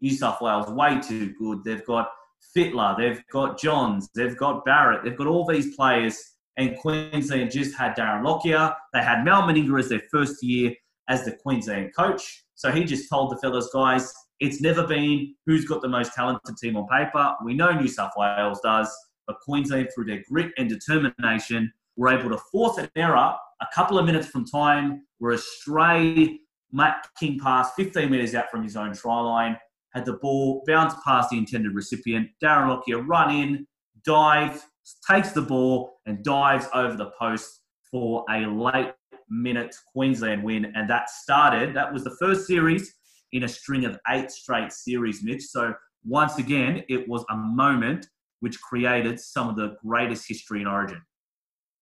New 0.00 0.10
South 0.10 0.40
Wales 0.40 0.68
way 0.68 1.00
too 1.00 1.32
good. 1.38 1.62
They've 1.64 1.84
got 1.84 2.10
Fittler, 2.56 2.96
they've 2.96 3.22
got 3.30 3.58
Johns, 3.58 4.08
they've 4.14 4.36
got 4.36 4.64
Barrett, 4.64 5.04
they've 5.04 5.16
got 5.16 5.26
all 5.26 5.46
these 5.46 5.74
players. 5.76 6.18
And 6.56 6.76
Queensland 6.78 7.50
just 7.50 7.76
had 7.76 7.96
Darren 7.96 8.24
Lockyer. 8.24 8.74
They 8.94 9.02
had 9.02 9.24
Mal 9.24 9.42
Meninga 9.42 9.78
as 9.78 9.90
their 9.90 10.02
first 10.10 10.42
year 10.42 10.72
as 11.08 11.24
the 11.24 11.32
Queensland 11.32 11.94
coach. 11.94 12.44
So 12.54 12.72
he 12.72 12.84
just 12.84 13.10
told 13.10 13.30
the 13.30 13.36
fellas, 13.36 13.68
guys, 13.72 14.12
it's 14.40 14.60
never 14.60 14.86
been 14.86 15.34
who's 15.44 15.66
got 15.66 15.82
the 15.82 15.88
most 15.88 16.14
talented 16.14 16.56
team 16.56 16.76
on 16.76 16.86
paper. 16.88 17.34
We 17.44 17.54
know 17.54 17.72
New 17.72 17.88
South 17.88 18.12
Wales 18.16 18.60
does, 18.62 18.90
but 19.26 19.36
Queensland, 19.40 19.90
through 19.94 20.06
their 20.06 20.22
grit 20.28 20.52
and 20.56 20.68
determination, 20.68 21.70
were 21.96 22.08
able 22.08 22.30
to 22.30 22.38
force 22.50 22.78
an 22.78 22.90
error 22.96 23.34
a 23.60 23.66
couple 23.74 23.98
of 23.98 24.06
minutes 24.06 24.26
from 24.26 24.44
time 24.44 25.02
where 25.18 25.32
a 25.32 25.38
stray 25.38 26.38
Matt 26.72 27.06
King 27.18 27.38
pass 27.38 27.72
15 27.74 28.10
metres 28.10 28.34
out 28.34 28.50
from 28.50 28.62
his 28.62 28.76
own 28.76 28.92
try 28.92 29.20
line 29.20 29.56
had 29.94 30.04
the 30.04 30.14
ball 30.14 30.62
bounce 30.66 30.94
past 31.04 31.30
the 31.30 31.38
intended 31.38 31.74
recipient. 31.74 32.28
Darren 32.42 32.68
Lockyer 32.68 33.00
run 33.00 33.34
in, 33.34 33.66
dive, 34.04 34.62
takes 35.08 35.32
the 35.32 35.42
ball 35.42 36.00
and 36.06 36.22
dives 36.22 36.66
over 36.74 36.96
the 36.96 37.10
post 37.18 37.62
for 37.90 38.24
a 38.30 38.40
late 38.46 38.92
minute 39.30 39.74
Queensland 39.92 40.42
win. 40.42 40.66
And 40.74 40.88
that 40.90 41.08
started, 41.08 41.74
that 41.74 41.92
was 41.92 42.04
the 42.04 42.16
first 42.20 42.46
series 42.46 42.92
in 43.32 43.44
a 43.44 43.48
string 43.48 43.84
of 43.84 43.98
eight 44.08 44.30
straight 44.30 44.72
series, 44.72 45.22
Mitch. 45.22 45.42
So 45.44 45.74
once 46.04 46.38
again, 46.38 46.84
it 46.88 47.08
was 47.08 47.24
a 47.30 47.36
moment 47.36 48.06
which 48.40 48.60
created 48.60 49.18
some 49.18 49.48
of 49.48 49.56
the 49.56 49.76
greatest 49.84 50.28
history 50.28 50.60
in 50.60 50.66
Origin. 50.66 51.00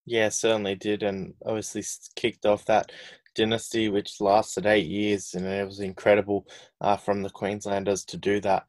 Yeah, 0.06 0.28
certainly 0.28 0.74
did, 0.74 1.02
and 1.02 1.34
obviously 1.46 1.82
kicked 2.14 2.44
off 2.44 2.66
that 2.66 2.92
dynasty, 3.34 3.88
which 3.88 4.20
lasted 4.20 4.66
eight 4.66 4.86
years, 4.86 5.34
and 5.34 5.46
it 5.46 5.66
was 5.66 5.80
incredible 5.80 6.46
uh, 6.80 6.96
from 6.96 7.22
the 7.22 7.30
Queenslanders 7.30 8.04
to 8.06 8.16
do 8.16 8.40
that. 8.40 8.64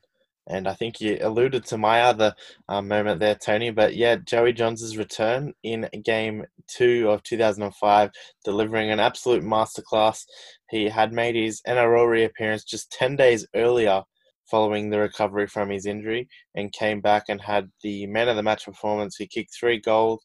And 0.47 0.67
I 0.67 0.73
think 0.73 1.01
you 1.01 1.17
alluded 1.21 1.65
to 1.65 1.77
my 1.77 2.01
other 2.01 2.35
uh, 2.69 2.81
moment 2.81 3.19
there, 3.19 3.35
Tony. 3.35 3.71
But 3.71 3.95
yeah, 3.95 4.17
Joey 4.17 4.53
Johns' 4.53 4.95
return 4.95 5.53
in 5.63 5.89
game 6.03 6.45
two 6.67 7.09
of 7.09 7.23
2005, 7.23 8.11
delivering 8.43 8.91
an 8.91 8.99
absolute 8.99 9.43
masterclass. 9.43 10.23
He 10.69 10.87
had 10.87 11.11
made 11.11 11.35
his 11.35 11.61
NRL 11.67 12.07
reappearance 12.07 12.63
just 12.63 12.91
10 12.91 13.15
days 13.15 13.47
earlier 13.55 14.03
following 14.49 14.91
the 14.91 14.99
recovery 14.99 15.47
from 15.47 15.71
his 15.71 15.87
injury 15.87 16.27
and 16.53 16.71
came 16.71 17.01
back 17.01 17.23
and 17.29 17.41
had 17.41 17.71
the 17.81 18.05
man 18.05 18.29
of 18.29 18.35
the 18.35 18.43
match 18.43 18.65
performance. 18.65 19.15
He 19.17 19.25
kicked 19.25 19.55
three 19.59 19.79
goals 19.79 20.23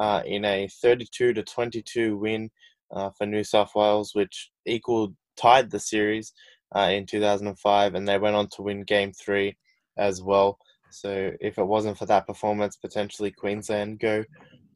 uh, 0.00 0.22
in 0.24 0.44
a 0.46 0.66
32 0.82 1.34
to 1.34 1.42
22 1.42 2.16
win 2.16 2.50
uh, 2.90 3.10
for 3.16 3.26
New 3.26 3.44
South 3.44 3.72
Wales, 3.74 4.14
which 4.14 4.50
equaled 4.66 5.14
tied 5.36 5.70
the 5.70 5.78
series 5.78 6.32
uh, 6.74 6.90
in 6.92 7.04
2005, 7.04 7.94
and 7.94 8.08
they 8.08 8.18
went 8.18 8.34
on 8.34 8.48
to 8.48 8.62
win 8.62 8.82
Game 8.82 9.12
Three 9.12 9.56
as 9.98 10.22
well. 10.22 10.58
So 10.90 11.30
if 11.40 11.58
it 11.58 11.64
wasn't 11.64 11.98
for 11.98 12.06
that 12.06 12.26
performance, 12.26 12.76
potentially 12.76 13.30
Queensland 13.30 14.00
go 14.00 14.24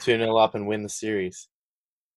2 0.00 0.18
0 0.18 0.36
up 0.36 0.54
and 0.54 0.66
win 0.66 0.82
the 0.82 0.88
series. 0.88 1.48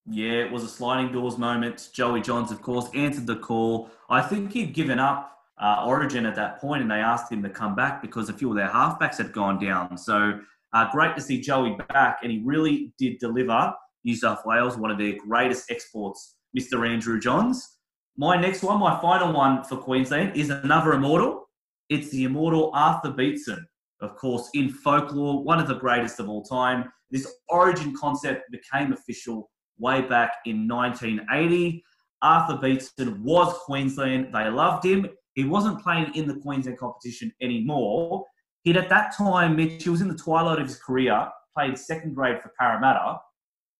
Yeah, 0.06 0.44
it 0.44 0.52
was 0.52 0.62
a 0.62 0.68
sliding 0.68 1.12
doors 1.12 1.38
moment. 1.38 1.88
Joey 1.92 2.20
Johns, 2.20 2.52
of 2.52 2.62
course, 2.62 2.88
answered 2.94 3.26
the 3.26 3.36
call. 3.36 3.90
I 4.08 4.22
think 4.22 4.52
he'd 4.52 4.72
given 4.72 4.98
up 4.98 5.32
uh, 5.60 5.84
Origin 5.86 6.26
at 6.26 6.34
that 6.36 6.60
point, 6.60 6.82
and 6.82 6.90
they 6.90 6.96
asked 6.96 7.32
him 7.32 7.42
to 7.42 7.50
come 7.50 7.74
back 7.74 8.02
because 8.02 8.28
a 8.28 8.32
few 8.32 8.50
of 8.50 8.56
their 8.56 8.68
halfbacks 8.68 9.16
had 9.16 9.32
gone 9.32 9.58
down. 9.58 9.98
So 9.98 10.40
uh, 10.72 10.90
great 10.92 11.16
to 11.16 11.22
see 11.22 11.40
Joey 11.40 11.76
back, 11.88 12.18
and 12.22 12.30
he 12.30 12.42
really 12.44 12.92
did 12.98 13.18
deliver 13.18 13.72
New 14.04 14.16
South 14.16 14.42
Wales, 14.44 14.76
one 14.76 14.90
of 14.90 14.98
their 14.98 15.14
greatest 15.16 15.70
exports, 15.70 16.36
Mr. 16.58 16.88
Andrew 16.88 17.18
Johns. 17.18 17.78
My 18.16 18.36
next 18.36 18.62
one, 18.62 18.80
my 18.80 19.00
final 19.00 19.32
one 19.32 19.64
for 19.64 19.76
Queensland, 19.76 20.36
is 20.36 20.50
another 20.50 20.92
immortal. 20.92 21.48
It's 21.88 22.10
the 22.10 22.24
immortal 22.24 22.70
Arthur 22.74 23.10
Beetson, 23.10 23.66
of 24.00 24.16
course, 24.16 24.48
in 24.54 24.70
folklore, 24.70 25.42
one 25.42 25.58
of 25.58 25.68
the 25.68 25.74
greatest 25.76 26.20
of 26.20 26.28
all 26.28 26.42
time. 26.42 26.90
This 27.10 27.32
origin 27.48 27.94
concept 27.96 28.50
became 28.50 28.92
official 28.92 29.50
way 29.78 30.02
back 30.02 30.32
in 30.44 30.68
1980. 30.68 31.82
Arthur 32.20 32.56
Beetson 32.56 33.22
was 33.22 33.54
Queensland. 33.64 34.34
They 34.34 34.48
loved 34.48 34.84
him. 34.84 35.08
He 35.34 35.44
wasn't 35.44 35.80
playing 35.82 36.14
in 36.14 36.26
the 36.26 36.34
Queensland 36.40 36.78
competition 36.78 37.32
anymore. 37.40 38.24
He'd 38.62 38.76
at 38.76 38.88
that 38.88 39.14
time, 39.16 39.56
Mitch, 39.56 39.84
he 39.84 39.90
was 39.90 40.00
in 40.00 40.08
the 40.08 40.16
twilight 40.16 40.58
of 40.58 40.66
his 40.66 40.78
career, 40.78 41.28
played 41.56 41.78
second 41.78 42.14
grade 42.14 42.40
for 42.42 42.52
Parramatta, 42.58 43.20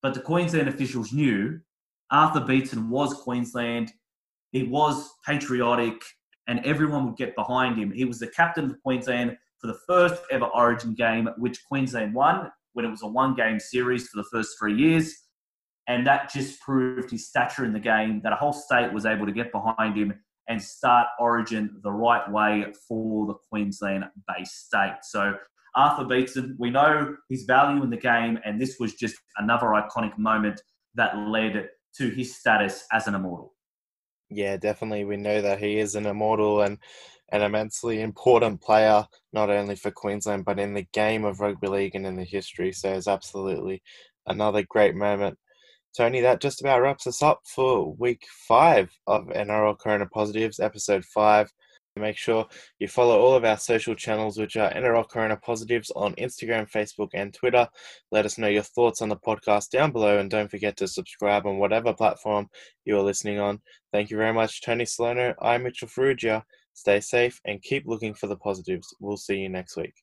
but 0.02 0.14
the 0.14 0.20
Queensland 0.20 0.68
officials 0.68 1.12
knew 1.12 1.60
Arthur 2.10 2.40
Beetson 2.40 2.88
was 2.88 3.14
Queensland. 3.14 3.92
He 4.52 4.62
was 4.62 5.10
patriotic, 5.26 6.00
and 6.46 6.64
everyone 6.64 7.06
would 7.06 7.16
get 7.16 7.34
behind 7.34 7.76
him. 7.76 7.92
He 7.92 8.04
was 8.04 8.18
the 8.18 8.28
captain 8.28 8.66
of 8.66 8.82
Queensland 8.82 9.36
for 9.58 9.66
the 9.66 9.78
first 9.86 10.22
ever 10.30 10.46
Origin 10.46 10.94
game, 10.94 11.28
which 11.36 11.64
Queensland 11.66 12.14
won 12.14 12.50
when 12.72 12.84
it 12.84 12.90
was 12.90 13.02
a 13.02 13.08
one 13.08 13.34
game 13.34 13.58
series 13.58 14.08
for 14.08 14.22
the 14.22 14.28
first 14.32 14.56
three 14.58 14.74
years. 14.74 15.14
And 15.88 16.06
that 16.06 16.32
just 16.32 16.60
proved 16.60 17.10
his 17.10 17.26
stature 17.26 17.64
in 17.64 17.72
the 17.72 17.80
game, 17.80 18.20
that 18.22 18.32
a 18.32 18.36
whole 18.36 18.52
state 18.52 18.92
was 18.92 19.04
able 19.04 19.26
to 19.26 19.32
get 19.32 19.52
behind 19.52 19.96
him 19.96 20.14
and 20.48 20.62
start 20.62 21.06
Origin 21.18 21.78
the 21.82 21.92
right 21.92 22.30
way 22.30 22.66
for 22.88 23.26
the 23.26 23.34
Queensland 23.50 24.04
based 24.26 24.66
state. 24.66 24.96
So 25.02 25.34
Arthur 25.74 26.04
Beetson, 26.04 26.56
we 26.58 26.70
know 26.70 27.16
his 27.28 27.44
value 27.44 27.82
in 27.82 27.90
the 27.90 27.96
game, 27.96 28.38
and 28.44 28.60
this 28.60 28.76
was 28.80 28.94
just 28.94 29.16
another 29.36 29.66
iconic 29.68 30.16
moment 30.18 30.60
that 30.94 31.16
led 31.16 31.68
to 31.96 32.08
his 32.10 32.36
status 32.36 32.86
as 32.92 33.06
an 33.06 33.14
immortal. 33.14 33.54
Yeah, 34.30 34.56
definitely. 34.56 35.04
We 35.04 35.16
know 35.16 35.40
that 35.40 35.58
he 35.58 35.78
is 35.78 35.94
an 35.94 36.06
immortal 36.06 36.62
and 36.62 36.78
an 37.30 37.42
immensely 37.42 38.00
important 38.00 38.60
player, 38.60 39.06
not 39.32 39.50
only 39.50 39.76
for 39.76 39.90
Queensland, 39.90 40.44
but 40.44 40.58
in 40.58 40.74
the 40.74 40.86
game 40.92 41.24
of 41.24 41.40
rugby 41.40 41.68
league 41.68 41.94
and 41.94 42.06
in 42.06 42.16
the 42.16 42.24
history. 42.24 42.72
So 42.72 42.92
it's 42.92 43.08
absolutely 43.08 43.82
another 44.26 44.62
great 44.62 44.94
moment. 44.94 45.38
Tony, 45.96 46.20
that 46.20 46.40
just 46.40 46.60
about 46.60 46.80
wraps 46.80 47.06
us 47.06 47.22
up 47.22 47.40
for 47.44 47.94
week 47.94 48.24
five 48.46 48.90
of 49.06 49.26
NRL 49.26 49.78
Corona 49.78 50.06
Positives, 50.06 50.60
episode 50.60 51.04
five. 51.04 51.50
Make 51.96 52.16
sure 52.16 52.46
you 52.78 52.86
follow 52.86 53.18
all 53.18 53.34
of 53.34 53.44
our 53.44 53.58
social 53.58 53.94
channels, 53.94 54.38
which 54.38 54.56
are 54.56 54.72
NRL 54.72 55.08
Corona 55.08 55.36
Positives 55.36 55.90
on 55.96 56.14
Instagram, 56.14 56.70
Facebook, 56.70 57.08
and 57.14 57.34
Twitter. 57.34 57.68
Let 58.12 58.24
us 58.24 58.38
know 58.38 58.46
your 58.46 58.62
thoughts 58.62 59.02
on 59.02 59.08
the 59.08 59.16
podcast 59.16 59.70
down 59.70 59.90
below, 59.90 60.18
and 60.18 60.30
don't 60.30 60.50
forget 60.50 60.76
to 60.76 60.88
subscribe 60.88 61.46
on 61.46 61.58
whatever 61.58 61.92
platform 61.92 62.48
you 62.84 62.96
are 62.96 63.02
listening 63.02 63.40
on. 63.40 63.60
Thank 63.92 64.10
you 64.10 64.16
very 64.16 64.32
much, 64.32 64.62
Tony 64.62 64.84
Salerno. 64.84 65.34
I'm 65.42 65.64
Mitchell 65.64 65.88
Ferrugia. 65.88 66.44
Stay 66.74 67.00
safe 67.00 67.40
and 67.44 67.62
keep 67.62 67.84
looking 67.86 68.14
for 68.14 68.28
the 68.28 68.36
positives. 68.36 68.94
We'll 69.00 69.16
see 69.16 69.38
you 69.38 69.48
next 69.48 69.76
week. 69.76 69.94